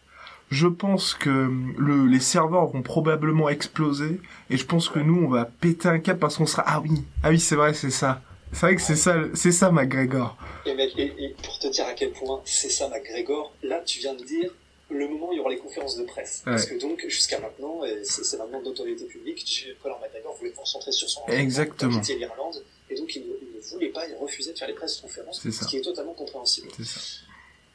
je 0.51 0.68
pense 0.68 1.13
que 1.13 1.50
le, 1.77 2.06
les 2.06 2.20
serveurs 2.20 2.68
vont 2.68 2.82
probablement 2.82 3.50
exploser, 3.50 4.22
et 4.50 4.58
je 4.58 4.65
pense 4.65 4.89
que 4.89 5.00
nous, 5.00 5.25
on 5.25 5.30
va 5.30 5.46
péter 5.46 5.88
un 5.89 6.00
cap 6.00 6.20
parce 6.20 6.38
qu'on 6.38 6.46
sera, 6.46 6.63
ah 6.68 6.80
oui, 6.82 7.04
ah 7.24 7.30
oui, 7.30 7.39
c'est 7.39 7.56
vrai, 7.56 7.74
c'est 7.74 7.89
ça. 7.89 8.22
C'est 8.54 8.62
vrai 8.68 8.75
que 8.75 8.82
c'est 8.82 8.96
ça, 8.96 9.15
c'est 9.34 9.51
ça, 9.51 9.72
McGregor. 9.72 10.38
Et, 10.65 10.74
mec, 10.75 10.92
et, 10.98 11.13
et 11.18 11.36
pour 11.44 11.60
te 11.60 11.68
dire 11.68 11.86
à 11.88 11.94
quel 11.94 12.12
point 12.12 12.42
c'est 12.46 12.70
ça 12.70 12.88
McGregor, 12.89 13.51
là 13.63 13.82
tu 13.86 14.00
viens 14.00 14.13
de 14.13 14.24
dire 14.24 14.50
le 14.89 15.08
moment 15.10 15.30
où 15.30 15.34
il 15.34 15.38
y 15.38 15.39
aura 15.39 15.50
les 15.50 15.58
conférences 15.58 15.98
de 15.98 16.04
presse. 16.04 16.44
Parce 16.46 16.65
que 16.65 16.80
donc 16.80 17.04
jusqu'à 17.10 17.39
maintenant, 17.39 17.82
c'est 18.04 18.38
maintenant 18.38 18.60
de 18.60 18.65
notoriété 18.65 19.06
publique, 19.06 19.68
Conor 19.82 20.00
McGregor 20.00 20.36
voulait 20.38 20.51
se 20.51 20.56
concentrer 20.56 20.92
sur 20.92 21.10
son 21.10 21.25
Exactement. 21.27 22.00
l'Irlande, 22.08 22.63
et 22.95 22.99
donc 22.99 23.15
il 23.15 23.21
ne, 23.23 23.33
il 23.41 23.55
ne 23.55 23.61
voulait 23.61 23.89
pas, 23.89 24.07
il 24.07 24.15
refusait 24.15 24.53
de 24.53 24.57
faire 24.57 24.67
les 24.67 24.73
presses 24.73 24.97
conférences, 24.97 25.41
ce 25.41 25.67
qui 25.67 25.77
est 25.77 25.81
totalement 25.81 26.13
compréhensible. 26.13 26.69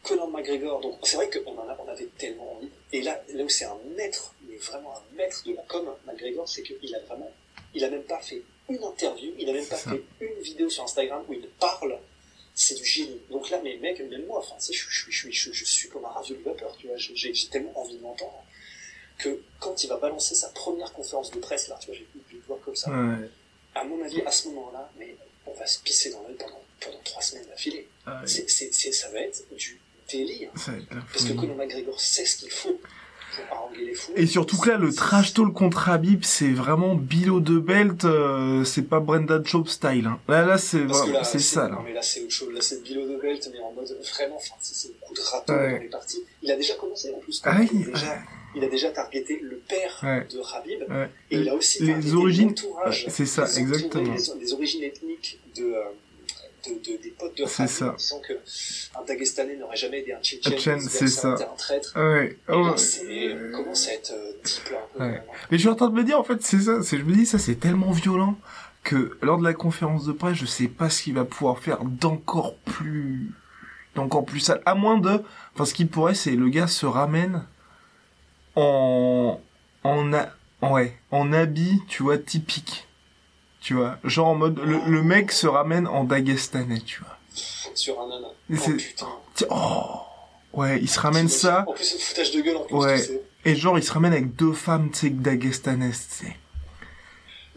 Conor 0.03 0.31
McGregor, 0.31 0.81
donc 0.81 0.99
c'est 1.03 1.17
vrai 1.17 1.29
qu'on 1.29 1.59
en 1.59 1.69
a, 1.69 1.77
on 1.79 1.89
avait 1.89 2.09
tellement 2.17 2.57
envie. 2.57 2.71
Et 2.93 3.03
là, 3.03 3.23
là 3.35 3.45
où 3.45 3.49
c'est 3.49 3.67
un 3.67 3.77
maître, 3.97 4.35
mais 4.49 4.57
vraiment 4.57 4.95
un 4.97 5.17
maître 5.17 5.43
de 5.45 5.53
la 5.53 5.63
com, 5.63 5.87
McGregor, 6.07 6.49
c'est 6.49 6.63
qu'il 6.63 6.95
a 6.95 7.01
vraiment, 7.01 7.31
il 7.75 7.85
a 7.85 7.91
même 7.91 8.05
pas 8.05 8.19
fait 8.21 8.43
une 8.71 8.83
interview, 8.83 9.33
il 9.39 9.49
a 9.51 9.53
même 9.53 9.67
pas 9.67 9.77
ça. 9.77 9.91
fait 9.91 10.03
une 10.21 10.43
vidéo 10.43 10.71
sur 10.71 10.85
Instagram 10.85 11.23
où 11.29 11.35
il 11.35 11.47
parle. 11.61 11.99
C'est 12.55 12.75
du 12.75 12.85
génie. 12.85 13.21
Donc 13.31 13.49
là, 13.51 13.61
mais 13.63 13.77
mec, 13.77 14.01
même 14.01 14.27
moi, 14.27 14.39
enfin, 14.39 14.57
je, 14.61 14.73
je, 14.73 15.11
je, 15.11 15.31
je, 15.31 15.53
je 15.53 15.65
suis 15.65 15.89
comme 15.89 16.05
un 16.05 16.09
ravioli 16.09 16.43
vapeur, 16.43 16.75
tu 16.77 16.89
vois. 16.89 16.97
J'ai 16.97 17.33
tellement 17.49 17.79
envie 17.79 17.97
de 17.97 18.03
m'entendre 18.03 18.43
que 19.19 19.41
quand 19.61 19.85
il 19.85 19.87
va 19.87 19.97
balancer 19.97 20.35
sa 20.35 20.49
première 20.49 20.93
conférence 20.93 21.31
de 21.31 21.39
presse, 21.39 21.69
là, 21.69 21.79
tu 21.81 21.87
vois, 21.87 21.95
j'ai 21.95 22.05
pu 22.05 22.37
le 22.37 22.43
voir 22.47 22.59
comme 22.61 22.75
ça. 22.75 22.91
Ouais. 22.91 23.29
À 23.75 23.85
mon 23.85 24.03
avis, 24.05 24.21
à 24.23 24.31
ce 24.31 24.49
moment-là, 24.49 24.91
mais 24.99 25.17
on 25.47 25.53
va 25.55 25.67
se 25.67 25.81
pisser 25.81 26.11
dans 26.11 26.23
l'œil 26.23 26.37
pendant, 26.39 26.61
pendant 26.81 27.01
trois 27.05 27.23
semaines 27.23 27.47
d'affilée. 27.47 27.89
Ah, 28.07 28.23
C'est, 28.27 28.49
c'est, 28.51 28.73
c'est, 28.73 28.93
ça 28.93 29.11
va 29.11 29.21
être 29.21 29.43
du 29.57 29.81
délire. 30.11 30.51
Parce 30.53 31.25
que. 31.25 31.33
Conor 31.33 31.57
McGregor 31.57 32.01
sait 32.01 32.25
ce 32.27 32.37
qu'il 32.39 32.51
faut 32.51 32.79
les 33.79 33.95
fous. 33.95 34.13
Et 34.17 34.27
surtout 34.27 34.59
que 34.59 34.69
là, 34.69 34.77
le 34.77 34.93
trash 34.93 35.35
talk 35.35 35.53
contre 35.55 35.89
Habib, 35.89 36.25
c'est 36.25 36.51
vraiment 36.51 36.95
below 36.95 37.41
de 37.41 37.59
belt, 37.59 38.05
euh, 38.05 38.65
c'est 38.65 38.83
pas 38.83 39.01
Brenda 39.01 39.41
Job 39.43 39.69
style. 39.69 40.07
Hein. 40.07 40.21
Là, 40.29 40.45
là, 40.45 40.59
c'est 40.59 40.85
là, 40.85 41.25
c'est 41.25 41.39
ça, 41.39 41.69
Non, 41.69 41.77
là. 41.77 41.83
mais 41.85 41.93
là, 41.93 42.03
c'est 42.03 42.23
autre 42.23 42.33
chose. 42.33 42.53
Là, 42.53 42.61
c'est 42.61 42.83
below 42.83 43.07
the 43.07 43.21
belt, 43.21 43.49
mais 43.53 43.61
en 43.61 43.73
mode 43.73 43.89
vraiment, 44.15 44.37
enfin, 44.37 44.55
c'est 44.61 44.89
le 44.89 44.95
coup 45.01 45.15
de 45.15 45.21
râteau 45.21 45.53
Ouais. 45.53 45.73
dans 45.75 45.79
les 45.83 45.89
parties. 45.89 46.25
Il 46.43 46.51
a 46.51 46.57
déjà 46.57 46.75
commencé, 46.75 47.13
en 47.15 47.19
plus. 47.21 47.41
Ah 47.45 47.57
oui, 47.61 47.69
il, 47.73 47.87
déjà, 47.87 48.19
il 48.55 48.65
a 48.65 48.69
déjà 48.69 48.91
targeté 48.91 49.41
le 49.43 49.57
père 49.69 49.99
Ouais. 50.03 50.27
de 50.33 50.41
Habib. 50.55 50.81
Ouais. 50.91 51.09
Et 51.31 51.39
il 51.39 51.49
a 51.49 51.55
aussi 51.55 51.83
Les 51.83 51.93
targeté 51.93 52.15
origines- 52.15 52.49
l'entourage, 52.49 53.05
ouais, 53.07 53.11
c'est 53.11 53.27
ça, 53.27 53.45
les 53.47 53.59
exactement. 53.61 54.15
Les, 54.15 54.41
les 54.41 54.53
origines 54.53 54.83
ethniques 54.83 55.39
de, 55.57 55.63
euh, 55.65 55.83
de, 56.67 56.71
de- 56.75 57.03
des 57.03 57.11
potes 57.19 57.37
de 57.39 57.47
C'est 57.47 57.63
Habib, 57.63 57.73
ça. 57.75 57.95
disant 57.97 58.21
que 58.21 58.33
un 58.99 59.05
Dagestanais 59.05 59.57
n'aurait 59.57 59.77
jamais 59.77 60.01
aidé 60.01 60.13
un 60.13 60.21
Tchétchène. 60.21 60.81
C'est 60.81 61.07
ça. 61.07 61.35
un 61.35 61.57
traître. 61.57 61.93
Ouais. 61.97 62.27
Et 62.33 62.37
Oh, 62.53 62.65
là, 62.67 62.77
c'est, 62.77 63.37
commence 63.53 63.89
à 63.89 63.93
être 63.95 64.13
euh, 64.13 64.33
deep, 64.45 64.71
là, 64.73 65.07
Ouais. 65.07 65.23
Mais 65.51 65.57
je 65.57 65.61
suis 65.63 65.69
en 65.69 65.75
train 65.77 65.89
de 65.89 65.95
me 65.95 66.05
dire, 66.05 66.19
en 66.19 66.25
fait, 66.25 66.43
c'est 66.43 66.61
ça. 66.61 66.83
C'est, 66.83 66.99
je 66.99 67.05
me 67.05 67.15
dis, 67.15 67.27
ça, 67.27 67.39
c'est 67.39 67.55
tellement 67.57 67.93
violent 67.93 68.37
que 68.83 69.17
lors 69.23 69.39
de 69.39 69.45
la 69.45 69.53
conférence 69.55 70.07
de 70.07 70.13
presse, 70.13 70.37
je 70.37 70.47
sais 70.47 70.67
pas 70.69 70.89
ce 70.91 71.03
qu'il 71.03 71.15
va 71.15 71.25
pouvoir 71.25 71.59
faire 71.59 71.85
d'encore 71.85 72.57
plus, 72.65 73.31
d'encore 73.95 74.25
plus 74.25 74.41
sale. 74.41 74.61
À 74.67 74.75
moins 74.75 74.99
de, 74.99 75.21
enfin, 75.55 75.65
ce 75.67 75.75
qu'il 75.75 75.89
pourrait, 75.89 76.15
c'est 76.15 76.31
le 76.33 76.49
gars 76.49 76.67
se 76.67 76.87
ramène 76.87 77.45
en, 78.57 79.41
en, 79.85 80.13
a, 80.13 80.29
ouais, 80.63 80.97
en 81.11 81.33
habit, 81.33 81.81
tu 81.89 82.03
vois, 82.03 82.19
typique. 82.19 82.87
Tu 83.61 83.75
vois, 83.75 83.99
genre 84.05 84.29
en 84.29 84.35
mode, 84.37 84.59
le, 84.59 84.79
le 84.87 85.03
mec 85.03 85.33
se 85.33 85.47
ramène 85.47 85.87
en 85.87 86.05
dagestanais, 86.05 86.81
tu 86.81 87.01
vois. 87.03 87.19
Sur 87.75 88.01
un. 88.01 88.09
Et 88.53 88.55
Oh 88.57 88.57
c'est- 88.57 88.73
putain. 88.77 89.09
Oh! 89.51 90.01
Ouais, 90.53 90.81
il 90.81 90.89
se 90.89 90.99
ramène 90.99 91.29
ça. 91.29 91.65
En 91.69 91.73
plus, 91.73 91.93
le 91.93 91.99
foutage 92.01 92.33
de 92.33 92.41
gueule 92.41 92.57
en 92.57 92.65
plus. 92.65 92.75
Ouais. 92.75 93.23
Et 93.45 93.55
genre, 93.55 93.79
il 93.79 93.85
se 93.85 93.93
ramène 93.93 94.13
avec 94.13 94.35
deux 94.35 94.53
femmes, 94.53 94.91
tu 94.91 94.99
sais, 94.99 95.11
dagestanaises, 95.11 96.09
tu 96.09 96.27
sais. 96.27 96.37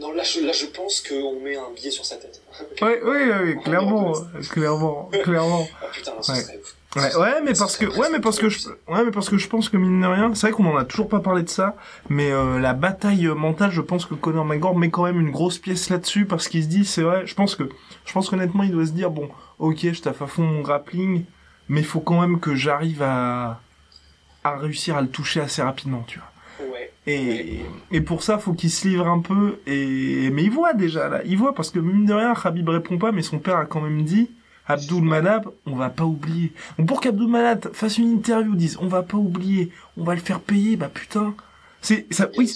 Non, 0.04 0.12
là 0.14 0.24
je, 0.24 0.42
là, 0.46 0.52
je 0.52 0.66
pense 0.68 1.02
qu'on 1.02 1.40
met 1.40 1.56
un 1.56 1.72
billet 1.76 1.90
sur 1.92 2.06
sa 2.06 2.18
tête. 2.18 2.42
Ouais, 2.82 3.02
ouais, 3.02 3.28
ouais, 3.30 3.58
clairement, 3.64 4.14
clairement, 4.52 5.10
clairement. 5.24 5.68
Ah 5.82 5.86
putain, 5.92 6.12
ce 6.22 6.32
Ouais. 6.32 6.38
serait 6.42 6.60
ouf. 6.60 6.76
Ouais, 6.96 7.16
ouais, 7.16 7.42
mais 7.44 7.56
Ce 7.56 7.60
parce 7.60 7.78
que, 7.78 7.86
ouais, 7.86 8.10
mais 8.12 8.20
parce 8.20 8.38
que 8.38 8.50
je, 8.50 8.68
ouais, 8.70 9.04
mais 9.04 9.10
parce 9.12 9.28
que 9.30 9.38
je 9.40 9.48
pense 9.48 9.70
que 9.70 9.78
mine 9.78 10.02
de 10.02 10.06
rien, 10.06 10.32
c'est 10.36 10.48
vrai 10.48 10.52
qu'on 10.52 10.66
en 10.68 10.78
a 10.78 10.86
toujours 10.86 11.08
pas 11.10 11.22
parlé 11.22 11.42
de 11.42 11.50
ça, 11.50 11.76
mais 12.10 12.32
euh, 12.32 12.60
la 12.60 12.74
bataille 12.74 13.26
euh, 13.26 13.34
mentale, 13.34 13.72
je 13.72 13.82
pense 13.82 14.06
que 14.06 14.14
Conor 14.14 14.46
McGregor 14.46 14.78
met 14.78 14.92
quand 14.92 15.06
même 15.06 15.20
une 15.20 15.32
grosse 15.32 15.58
pièce 15.58 15.90
là-dessus 15.90 16.26
parce 16.26 16.48
qu'il 16.50 16.62
se 16.62 16.68
dit, 16.68 16.86
c'est 16.86 17.02
vrai, 17.02 17.26
je 17.26 17.34
pense 17.34 17.56
que, 17.56 17.64
je 18.06 18.14
pense 18.14 18.30
qu'honnêtement, 18.30 18.62
il 18.64 18.72
doit 18.72 18.86
se 18.86 18.92
dire, 18.92 19.10
bon, 19.10 19.30
ok, 19.58 19.78
je 19.92 20.02
taffe 20.02 20.22
à 20.22 20.28
fond 20.28 20.44
mon 20.44 20.62
grappling, 20.62 21.24
mais 21.70 21.80
il 21.80 21.86
faut 21.88 22.02
quand 22.02 22.20
même 22.22 22.40
que 22.40 22.54
j'arrive 22.54 23.02
à, 23.02 23.60
à 24.44 24.58
réussir 24.58 24.96
à 24.96 25.02
le 25.02 25.08
toucher 25.08 25.40
assez 25.40 25.64
rapidement, 25.64 26.04
tu 26.06 26.20
vois. 26.20 26.28
Et, 27.06 27.60
et 27.92 28.02
pour 28.02 28.24
ça, 28.24 28.38
faut 28.38 28.54
qu'il 28.54 28.72
se 28.72 28.88
livre 28.88 29.08
un 29.08 29.20
peu. 29.20 29.60
Et 29.68 30.30
mais 30.32 30.44
il 30.44 30.52
voit 30.52 30.74
déjà 30.74 31.10
là, 31.10 31.22
il 31.26 31.38
voit 31.38 31.54
parce 31.54 31.70
que 31.70 31.80
mine 31.80 32.06
de 32.06 32.14
rien, 32.14 32.34
Habib 32.42 32.70
répond 32.70 32.98
pas, 32.98 33.12
mais 33.12 33.22
son 33.22 33.40
père 33.40 33.58
a 33.58 33.66
quand 33.66 33.82
même 33.82 34.04
dit, 34.04 34.30
Abdul 34.68 35.04
Manab, 35.04 35.50
on 35.66 35.76
va 35.76 35.90
pas 35.90 36.06
oublier. 36.06 36.54
Donc 36.78 36.88
pour 36.88 37.02
qu'Abdul 37.02 37.28
Manab 37.28 37.74
fasse 37.74 37.98
une 37.98 38.10
interview, 38.12 38.56
dise, 38.56 38.78
on 38.82 38.88
va 38.88 39.04
pas 39.04 39.18
oublier, 39.18 39.70
on 39.98 40.04
va 40.06 40.16
le 40.16 40.22
faire 40.22 40.40
payer, 40.40 40.78
bah 40.78 40.90
putain. 40.94 41.34
C'est 41.82 42.06
ça, 42.14 42.30
oui. 42.38 42.50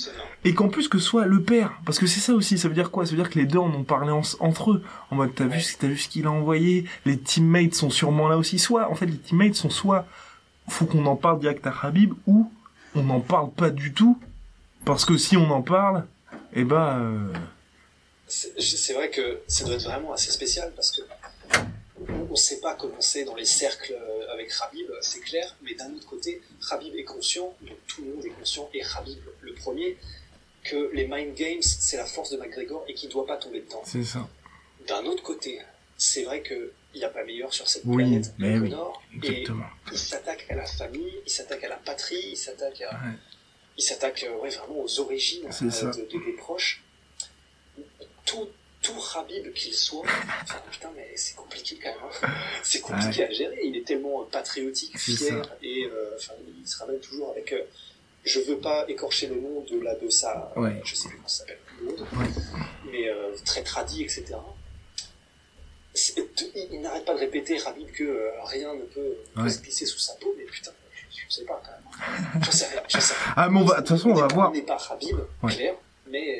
Et 0.46 0.54
qu'en 0.54 0.70
plus 0.70 0.88
que 0.88 1.00
soit 1.00 1.26
le 1.26 1.42
père, 1.42 1.74
parce 1.86 2.00
que 2.00 2.06
c'est 2.08 2.22
ça 2.22 2.34
aussi, 2.34 2.58
ça 2.58 2.70
veut 2.70 2.74
dire 2.74 2.92
quoi? 2.92 3.06
Ça 3.06 3.12
veut 3.12 3.18
dire 3.18 3.30
que 3.30 3.38
les 3.38 3.46
deux 3.46 3.58
en 3.60 3.68
ont 3.74 3.84
parlé 3.84 4.12
en- 4.12 4.22
entre 4.40 4.72
eux, 4.72 4.84
en 5.12 5.18
mode 5.18 5.36
t'as 5.36 5.48
vu, 5.48 5.60
ce- 5.60 5.76
t'as 5.78 5.88
vu 5.88 5.98
ce 5.98 6.08
qu'il 6.08 6.26
a 6.28 6.32
envoyé, 6.32 6.86
les 7.06 7.18
teammates 7.18 7.74
sont 7.74 7.90
sûrement 7.90 8.30
là 8.30 8.38
aussi. 8.38 8.58
Soit, 8.58 8.90
en 8.90 8.96
fait, 8.96 9.08
les 9.08 9.18
teammates 9.18 9.56
sont 9.56 9.70
soit, 9.70 10.06
faut 10.70 10.86
qu'on 10.86 11.06
en 11.06 11.18
parle 11.18 11.40
direct 11.40 11.68
à 11.68 11.74
Habib, 11.84 12.14
ou 12.26 12.50
on 12.96 13.04
n'en 13.04 13.20
parle 13.20 13.52
pas 13.52 13.70
du 13.70 13.92
tout, 13.92 14.18
parce 14.88 15.04
que 15.06 15.18
si 15.18 15.36
on 15.38 15.50
en 15.52 15.62
parle, 15.62 16.06
eh 16.54 16.64
ben, 16.64 17.00
euh, 17.00 17.34
C'est 18.28 18.94
vrai 18.94 19.10
que 19.12 19.42
ça 19.48 19.66
doit 19.66 19.76
être 19.76 19.84
vraiment 19.84 20.14
assez 20.14 20.32
spécial 20.32 20.72
parce 20.76 20.92
que 20.92 21.02
on 22.00 22.32
ne 22.32 22.36
sait 22.36 22.60
pas 22.60 22.76
comment 22.76 23.02
c'est 23.02 23.24
dans 23.26 23.36
les 23.36 23.46
cercles 23.46 23.94
euh, 24.00 24.32
avec 24.34 24.52
Habib, 24.62 24.88
c'est 25.02 25.20
clair, 25.20 25.56
mais 25.64 25.74
d'un 25.74 25.92
autre 25.94 26.06
côté, 26.08 26.42
Habib 26.72 26.96
est 26.96 27.04
conscient, 27.04 27.54
donc 27.62 27.78
tout 27.88 28.02
le 28.04 28.14
monde 28.14 28.26
est 28.26 28.30
conscient, 28.30 28.70
et 28.74 28.82
Habib 28.96 29.20
le 29.42 29.54
premier, 29.54 29.98
que 30.64 30.90
les 30.94 31.08
mind 31.08 31.34
games, 31.36 31.62
c'est 31.62 31.98
la 31.98 32.06
force 32.06 32.30
de 32.30 32.38
McGregor 32.38 32.86
et 32.88 32.94
qu'il 32.94 33.10
ne 33.10 33.14
doit 33.14 33.26
pas 33.26 33.38
tomber 33.38 33.62
dedans. 33.62 33.82
c'est 33.86 34.04
ça. 34.04 34.28
D'un 34.88 35.04
autre 35.06 35.24
côté, 35.24 35.60
c'est 35.98 36.24
vrai 36.24 36.42
qu'il 36.44 36.70
n'y 36.96 37.04
a 37.04 37.10
pas 37.10 37.24
meilleur 37.26 37.54
sur 37.54 37.68
cette 37.68 37.84
Oui, 37.86 38.04
planète 38.04 38.34
mais 38.38 38.54
que 38.54 38.60
oui, 38.60 38.74
et 39.24 39.28
Exactement. 39.28 39.66
il 39.92 39.98
s'attaque 39.98 40.46
à 40.50 40.56
la 40.56 40.66
famille, 40.66 41.14
il 41.26 41.32
s'attaque 41.32 41.64
à 41.64 41.70
la 41.70 41.78
patrie, 41.78 42.24
il 42.32 42.38
s'attaque 42.38 42.82
à, 42.82 42.92
Ouais. 42.92 43.14
Il 43.78 43.84
s'attaque 43.84 44.24
euh, 44.24 44.36
ouais, 44.38 44.50
vraiment 44.50 44.82
aux 44.84 45.00
origines 45.00 45.46
euh, 45.46 45.92
de, 45.92 46.02
de- 46.12 46.26
des 46.26 46.32
proches. 46.34 46.84
Tout, 48.26 48.50
tout 48.82 48.96
Habib 49.16 49.54
qu'il 49.54 49.74
soit, 49.74 50.04
enfin, 50.44 50.62
putain, 50.72 50.92
mais 50.96 51.12
c'est 51.16 51.36
compliqué 51.36 51.78
quand 51.82 51.90
même. 51.90 52.12
hein. 52.24 52.28
C'est 52.64 52.82
compliqué 52.82 53.24
à 53.26 53.32
gérer. 53.32 53.60
Il 53.64 53.76
est 53.78 53.86
tellement 53.88 54.22
euh, 54.22 54.26
patriotique, 54.26 54.98
fier, 54.98 55.42
et 55.62 55.86
euh, 55.86 56.12
enfin, 56.18 56.34
il 56.60 56.68
se 56.68 56.78
ramène 56.78 57.00
toujours 57.00 57.32
avec. 57.32 57.54
euh, 57.54 57.64
je 58.26 58.40
veux 58.42 58.58
pas 58.58 58.84
écorcher 58.90 59.28
le 59.28 59.36
nom 59.36 59.62
de 59.62 59.80
la 59.80 59.96
de 59.96 60.10
sa, 60.10 60.52
Ouais. 60.58 60.82
je 60.84 60.96
sais 60.96 61.08
plus 61.08 61.16
comment 61.18 61.28
ça 61.30 61.40
s'appelle, 61.46 61.60
mais 62.92 63.10
très 63.46 63.64
tradit, 63.64 64.04
etc. 64.04 64.26
Il, 65.96 66.28
il 66.74 66.82
n'arrête 66.82 67.06
pas 67.06 67.14
de 67.14 67.20
répéter, 67.20 67.58
Habib, 67.66 67.90
que 67.92 68.30
rien 68.44 68.74
ne 68.76 68.82
peut, 68.84 69.16
peut 69.34 69.50
se 69.50 69.60
glisser 69.60 69.86
sous 69.86 70.00
sa 70.00 70.14
peau, 70.16 70.34
mais 70.38 70.44
putain, 70.44 70.72
je, 71.12 71.18
je 71.28 71.34
sais 71.36 71.46
pas 71.46 71.62
quand 71.64 71.72
même. 71.72 72.32
Rien, 72.34 72.42
j'en 72.44 72.52
sais 72.52 72.66
rien. 73.16 73.34
Ah, 73.36 73.50
mais 73.50 73.60
on 73.62 73.66
va, 73.66 73.76
de 73.76 73.80
toute 73.80 73.90
façon, 73.90 74.10
on 74.12 74.14
va 74.16 74.28
voir. 74.28 74.52
n'est 74.52 74.62
pas 74.62 74.78
Habib, 74.92 75.18
Ouais. 75.44 75.52
clair, 75.54 75.74
mais 76.12 76.40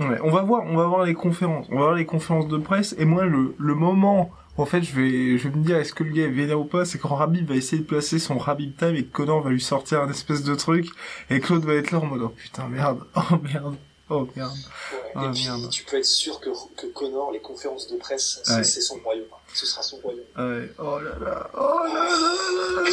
euh, 0.00 0.08
Ouais, 0.08 0.18
on 0.24 0.30
va 0.30 0.42
voir, 0.42 0.64
on 0.66 0.76
va 0.76 0.86
voir 0.86 1.04
les 1.04 1.14
conférences, 1.14 1.66
on 1.70 1.74
va 1.76 1.82
voir 1.82 1.94
les 1.94 2.06
conférences 2.06 2.48
de 2.48 2.58
presse. 2.58 2.94
Et 2.98 3.04
moi, 3.04 3.24
le, 3.24 3.54
le 3.58 3.74
moment, 3.74 4.30
en 4.56 4.64
fait, 4.66 4.82
je 4.82 4.94
vais, 4.94 5.38
je 5.38 5.48
vais 5.48 5.56
me 5.56 5.62
dire, 5.64 5.76
est-ce 5.76 5.92
que 5.94 6.02
le 6.02 6.10
gars 6.12 6.24
est 6.24 6.28
vénère 6.30 6.58
ou 6.60 6.64
pas, 6.64 6.84
c'est 6.84 6.98
quand 6.98 7.16
Habib 7.18 7.48
va 7.48 7.54
essayer 7.54 7.80
de 7.82 7.86
placer 7.86 8.18
son 8.18 8.38
Habib 8.40 8.76
time 8.76 8.96
et 8.96 9.04
que 9.04 9.12
Connor 9.12 9.42
va 9.42 9.50
lui 9.50 9.60
sortir 9.60 10.00
un 10.02 10.10
espèce 10.10 10.42
de 10.42 10.54
truc 10.54 10.86
et 11.30 11.40
Claude 11.40 11.64
va 11.64 11.74
être 11.74 11.90
là 11.92 11.98
en 12.00 12.06
mode, 12.06 12.22
oh 12.22 12.28
putain, 12.30 12.68
merde, 12.68 13.04
oh 13.16 13.36
merde. 13.42 13.76
Oh 14.10 14.28
merde. 14.36 14.50
Ouais. 14.52 14.98
Ah, 15.14 15.26
et 15.26 15.30
puis, 15.30 15.44
merde. 15.44 15.70
tu 15.70 15.84
peux 15.84 15.96
être 15.98 16.04
sûr 16.04 16.40
que, 16.40 16.50
que 16.76 16.86
Connor, 16.92 17.30
les 17.32 17.40
conférences 17.40 17.86
de 17.88 17.96
presse, 17.96 18.40
c'est 18.44 18.54
Ouais. 18.56 18.64
c'est 18.64 18.80
son 18.80 18.96
royaume. 19.04 19.26
Ce 19.54 19.66
sera 19.66 19.82
son 19.82 19.96
royaume. 19.98 20.20
Ouais. 20.36 20.70
Oh 20.78 20.98
là 20.98 21.10
là. 21.24 21.50
Oh 21.58 21.86
là 21.86 22.04
là. 22.04 22.92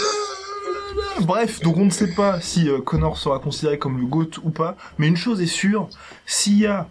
Bref, 1.22 1.60
donc 1.62 1.78
on 1.78 1.86
ne 1.86 1.90
sait 1.90 2.14
pas 2.14 2.40
si 2.42 2.70
euh, 2.70 2.82
Connor 2.82 3.18
sera 3.18 3.40
considéré 3.40 3.78
comme 3.78 4.00
le 4.00 4.06
GOAT 4.06 4.40
ou 4.44 4.50
pas, 4.50 4.76
mais 4.98 5.08
une 5.08 5.18
chose 5.18 5.42
est 5.42 5.48
sûre, 5.48 5.88
s'il 6.26 6.58
y 6.60 6.66
a 6.66 6.88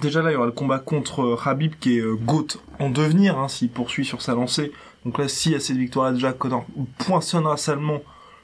déjà 0.00 0.22
là 0.22 0.30
il 0.30 0.34
y 0.34 0.36
aura 0.36 0.46
le 0.46 0.52
combat 0.52 0.78
contre 0.78 1.22
euh, 1.22 1.36
Khabib 1.42 1.74
qui 1.78 1.98
est 1.98 2.00
euh, 2.00 2.14
GOAT 2.14 2.58
en 2.78 2.90
devenir 2.90 3.38
hein, 3.38 3.48
s'il 3.48 3.70
poursuit 3.70 4.04
sur 4.04 4.22
sa 4.22 4.34
lancée. 4.34 4.72
Donc 5.04 5.18
là 5.18 5.28
s'il 5.28 5.52
y 5.52 5.54
a 5.54 5.60
cette 5.60 5.76
victoire 5.76 6.06
là 6.06 6.12
déjà 6.12 6.32
Connor 6.32 6.64
poinçonnera 6.98 7.56
salement 7.56 8.00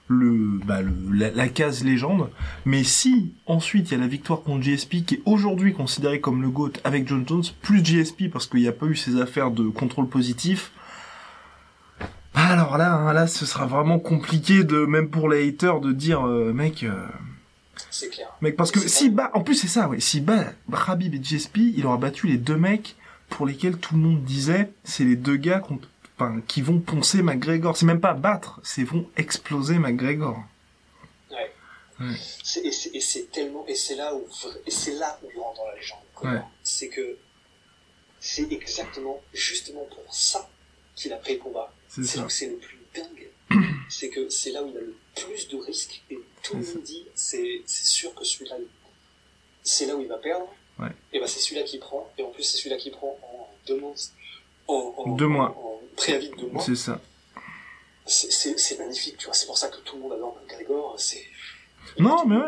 le, 0.09 0.59
bah, 0.65 0.81
le 0.81 0.93
la, 1.13 1.31
la 1.31 1.49
case 1.49 1.85
légende, 1.85 2.31
mais 2.65 2.83
si 2.83 3.35
ensuite 3.47 3.91
il 3.91 3.95
y 3.95 3.97
a 3.97 4.01
la 4.01 4.07
victoire 4.07 4.41
contre 4.43 4.63
GSP 4.65 5.05
qui 5.05 5.17
est 5.17 5.23
aujourd'hui 5.27 5.75
considéré 5.75 6.21
comme 6.21 6.41
le 6.43 6.49
GOAT 6.49 6.73
avec 6.85 7.07
John 7.07 7.25
Jones 7.29 7.45
plus 7.63 7.85
GSP 7.85 8.31
parce 8.33 8.47
qu'il 8.47 8.61
n'y 8.61 8.69
a 8.69 8.73
pas 8.73 8.87
eu 8.87 8.97
ces 8.97 9.21
affaires 9.21 9.51
de 9.51 9.69
contrôle 9.69 10.09
positif, 10.09 10.73
alors 12.35 12.79
là, 12.79 12.95
hein, 12.95 13.13
là, 13.13 13.27
ce 13.27 13.45
sera 13.47 13.67
vraiment 13.67 13.99
compliqué 13.99 14.63
de, 14.65 14.87
même 14.87 15.09
pour 15.11 15.29
les 15.29 15.49
haters, 15.49 15.81
de 15.81 15.93
dire, 15.93 16.27
euh, 16.27 16.53
mec, 16.53 16.85
euh, 16.85 17.07
C'est 17.91 18.09
clair. 18.11 18.29
mec, 18.43 18.57
parce 18.57 18.71
que 18.71 18.79
si 18.81 19.11
bat, 19.11 19.31
en 19.35 19.41
plus 19.43 19.55
c'est 19.57 19.67
ça, 19.69 19.89
ouais, 19.89 20.01
si 20.01 20.21
bat 20.21 20.53
Khabib 20.87 21.15
et 21.15 21.23
GSP, 21.23 21.59
il 21.77 21.85
aura 21.87 21.97
battu 21.97 22.27
les 22.29 22.37
deux 22.39 22.57
mecs 22.57 22.97
pour 23.29 23.45
lesquels 23.47 23.77
tout 23.77 23.95
le 23.97 24.01
monde 24.01 24.23
disait, 24.23 24.71
c'est 24.85 25.05
les 25.05 25.17
deux 25.17 25.37
gars 25.37 25.59
qu'on- 25.59 25.81
enfin, 26.19 26.41
qui 26.47 26.63
vont 26.63 26.81
poncer 26.81 27.23
McGregor. 27.23 27.77
C'est 27.77 27.87
même 27.87 28.01
pas 28.01 28.15
battre, 28.15 28.61
c'est 28.63 28.85
vont 28.85 29.09
exploser 29.17 29.79
McGregor. 29.79 30.39
Ouais. 31.31 31.53
Et 32.65 33.01
c'est 33.01 33.31
tellement 33.33 33.67
et 33.67 33.75
c'est 33.75 33.97
là 33.97 34.15
où 34.15 34.25
et 34.67 34.71
c'est 34.71 34.95
là 34.95 35.19
où 35.23 35.27
il 35.35 35.41
rentre 35.41 35.59
dans 35.59 35.67
la 35.67 35.75
légende. 35.75 35.99
Ouais. 36.23 36.41
C'est 36.63 36.89
que 36.89 37.17
c'est 38.21 38.51
exactement 38.53 39.21
justement 39.33 39.85
pour 39.85 40.15
ça 40.15 40.49
qu'il 40.95 41.13
a 41.13 41.17
pris 41.17 41.35
le 41.35 41.41
combat. 41.41 41.73
C'est 41.89 42.17
là 42.17 42.25
où 42.25 42.29
c'est 42.29 42.47
le 42.49 42.57
plus 42.57 42.79
dingue. 42.95 43.29
c'est 43.89 44.11
que 44.11 44.29
c'est 44.29 44.51
là 44.53 44.63
où 44.63 44.69
il 44.71 44.77
a 44.77 44.81
le 44.81 44.95
plus 45.17 45.49
de 45.49 45.57
risques 45.57 46.03
et 46.11 46.19
tout 46.43 46.57
le 46.57 46.65
monde 46.65 46.83
dit 46.85 47.05
c'est 47.15 47.63
sûr 47.67 48.15
que 48.15 48.25
celui-là 48.25 48.57
c'est 49.65 49.87
là 49.87 49.97
où 49.97 50.01
il 50.01 50.09
va 50.09 50.19
perdre. 50.19 50.47
Ouais. 50.79 50.89
Et 51.13 51.19
ben 51.19 51.27
c'est 51.27 51.41
celui-là 51.41 51.65
qui 51.65 51.79
prend 51.79 52.09
et 52.17 52.23
en 52.23 52.31
plus 52.31 52.45
c'est 52.45 52.59
celui-là 52.59 52.77
qui 52.77 52.91
prend 52.91 53.19
en 53.23 53.49
deux 53.67 53.79
mois. 53.81 53.95
En, 54.69 54.95
en- 54.99 55.17
Deux 55.17 55.27
mois. 55.27 55.53
en 55.59 55.68
préavis 55.99 56.31
de 56.31 56.37
deux 56.37 56.49
mois. 56.51 56.63
C'est 56.63 56.77
ça. 56.77 57.01
C'est- 58.07 58.79
magnifique, 58.79 59.17
tu 59.19 59.27
vois. 59.27 59.35
C'est 59.35 59.47
pour 59.47 59.59
ça 59.59 59.69
que 59.69 59.77
tout 59.85 59.97
le 59.97 60.03
monde 60.03 60.13
adore 60.15 60.39
McGregor. 60.43 60.95
C'est 60.99 61.23
Non, 61.99 62.25
mais 62.27 62.37
ouais. 62.37 62.43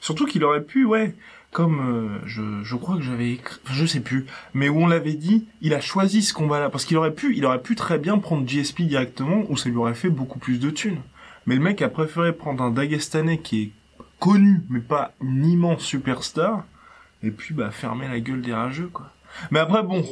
Surtout 0.00 0.24
qu'il 0.26 0.42
aurait 0.44 0.62
pu, 0.62 0.84
ouais, 0.86 1.14
comme 1.50 1.80
euh, 1.80 2.26
je, 2.26 2.62
je 2.62 2.76
crois 2.76 2.96
que 2.96 3.02
j'avais 3.02 3.32
écrit, 3.32 3.58
enfin, 3.64 3.74
je 3.74 3.84
sais 3.84 4.00
plus, 4.00 4.24
mais 4.54 4.68
où 4.70 4.78
on 4.80 4.86
l'avait 4.86 5.12
dit, 5.14 5.46
il 5.60 5.74
a 5.74 5.80
choisi 5.80 6.22
ce 6.22 6.32
combat-là 6.32 6.70
parce 6.70 6.86
qu'il 6.86 6.96
aurait 6.96 7.12
pu, 7.14 7.36
il 7.36 7.44
aurait 7.44 7.60
pu 7.60 7.76
très 7.76 7.98
bien 7.98 8.18
prendre 8.18 8.46
GSP 8.48 8.82
directement 8.82 9.44
où 9.50 9.56
ça 9.58 9.68
lui 9.68 9.76
aurait 9.76 9.94
fait 9.94 10.08
beaucoup 10.08 10.38
plus 10.38 10.58
de 10.58 10.70
thunes. 10.70 11.00
Mais 11.44 11.56
le 11.56 11.60
mec 11.60 11.82
a 11.82 11.88
préféré 11.90 12.32
prendre 12.32 12.62
un 12.64 12.70
Dagestanais 12.70 13.38
qui 13.38 13.62
est 13.62 13.70
connu, 14.18 14.60
mais 14.70 14.80
pas 14.80 15.12
une 15.20 15.44
immense 15.44 15.82
superstar, 15.82 16.64
et 17.22 17.30
puis 17.30 17.52
bah 17.54 17.70
fermer 17.70 18.08
la 18.08 18.20
gueule 18.20 18.40
des 18.40 18.54
rageux, 18.54 18.88
quoi. 18.88 19.10
Mais 19.50 19.58
après 19.58 19.82
bon, 19.82 20.04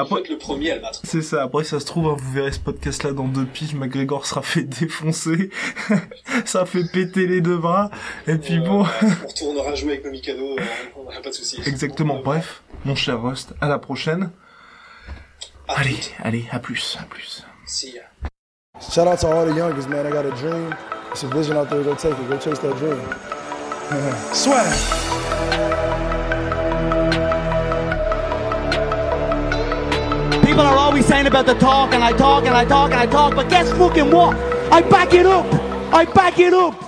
Après- 0.00 0.16
il 0.16 0.18
veut 0.18 0.20
être 0.24 0.28
le 0.30 0.38
premier 0.38 0.70
à 0.72 0.76
le 0.76 0.80
battre. 0.82 1.00
c'est 1.04 1.22
ça. 1.22 1.42
Après, 1.42 1.64
ça 1.64 1.80
se 1.80 1.86
trouve, 1.86 2.06
hein, 2.08 2.16
vous 2.18 2.32
verrez 2.32 2.52
ce 2.52 2.60
podcast-là 2.60 3.12
dans 3.12 3.24
deux 3.24 3.44
piges. 3.44 3.74
McGregor 3.74 4.26
sera 4.26 4.42
fait 4.42 4.62
défoncer. 4.80 5.50
ça 6.44 6.64
fait 6.66 6.84
péter 6.90 7.26
les 7.26 7.40
deux 7.40 7.56
bras. 7.58 7.90
Et 8.26 8.36
puis 8.36 8.58
Euh, 8.58 8.60
bon. 8.66 8.86
on 9.02 9.26
retournera 9.28 9.74
jouer 9.74 9.92
avec 9.92 10.04
nos 10.04 10.10
Mikado, 10.10 10.42
euh, 10.58 10.62
on 10.96 11.04
n'aura 11.04 11.20
pas 11.20 11.30
de 11.30 11.34
soucis. 11.34 11.60
Exactement. 11.66 12.20
Bref, 12.24 12.62
mon 12.84 12.94
cher 12.94 13.20
Rust, 13.22 13.54
à 13.60 13.68
la 13.68 13.78
prochaine. 13.78 14.30
À 15.68 15.80
Allez, 15.80 15.98
allez, 16.22 16.46
à 16.50 16.58
plus, 16.60 16.96
à 17.00 17.04
plus. 17.04 17.44
See 17.66 17.94
ya. 17.94 18.02
Shout 18.80 19.08
out 19.08 19.18
to 19.20 19.26
all 19.26 19.46
the 19.52 19.56
youngest, 19.56 19.88
man. 19.88 20.06
I 20.06 20.10
got 20.10 20.24
a 20.24 20.30
dream. 20.40 20.74
It's 21.10 21.24
a 21.24 21.26
vision 21.28 21.56
out 21.56 21.68
there. 21.68 21.82
Go 21.82 21.94
take 21.94 22.12
it. 22.12 22.28
Go 22.30 22.36
chase 22.38 22.60
that 22.60 22.74
dream. 22.78 23.00
Swag. 24.32 25.77
People 30.58 30.72
are 30.72 30.78
always 30.78 31.06
saying 31.06 31.28
about 31.28 31.46
the 31.46 31.54
talk, 31.54 31.94
and 31.94 32.02
I 32.02 32.10
talk, 32.10 32.44
and 32.44 32.52
I 32.52 32.64
talk, 32.64 32.90
and 32.90 32.98
I 32.98 33.06
talk, 33.06 33.36
but 33.36 33.48
guess 33.48 33.70
fucking 33.74 34.10
what? 34.10 34.36
I 34.72 34.82
back 34.82 35.14
it 35.14 35.24
up! 35.24 35.46
I 35.94 36.04
back 36.04 36.40
it 36.40 36.52
up! 36.52 36.87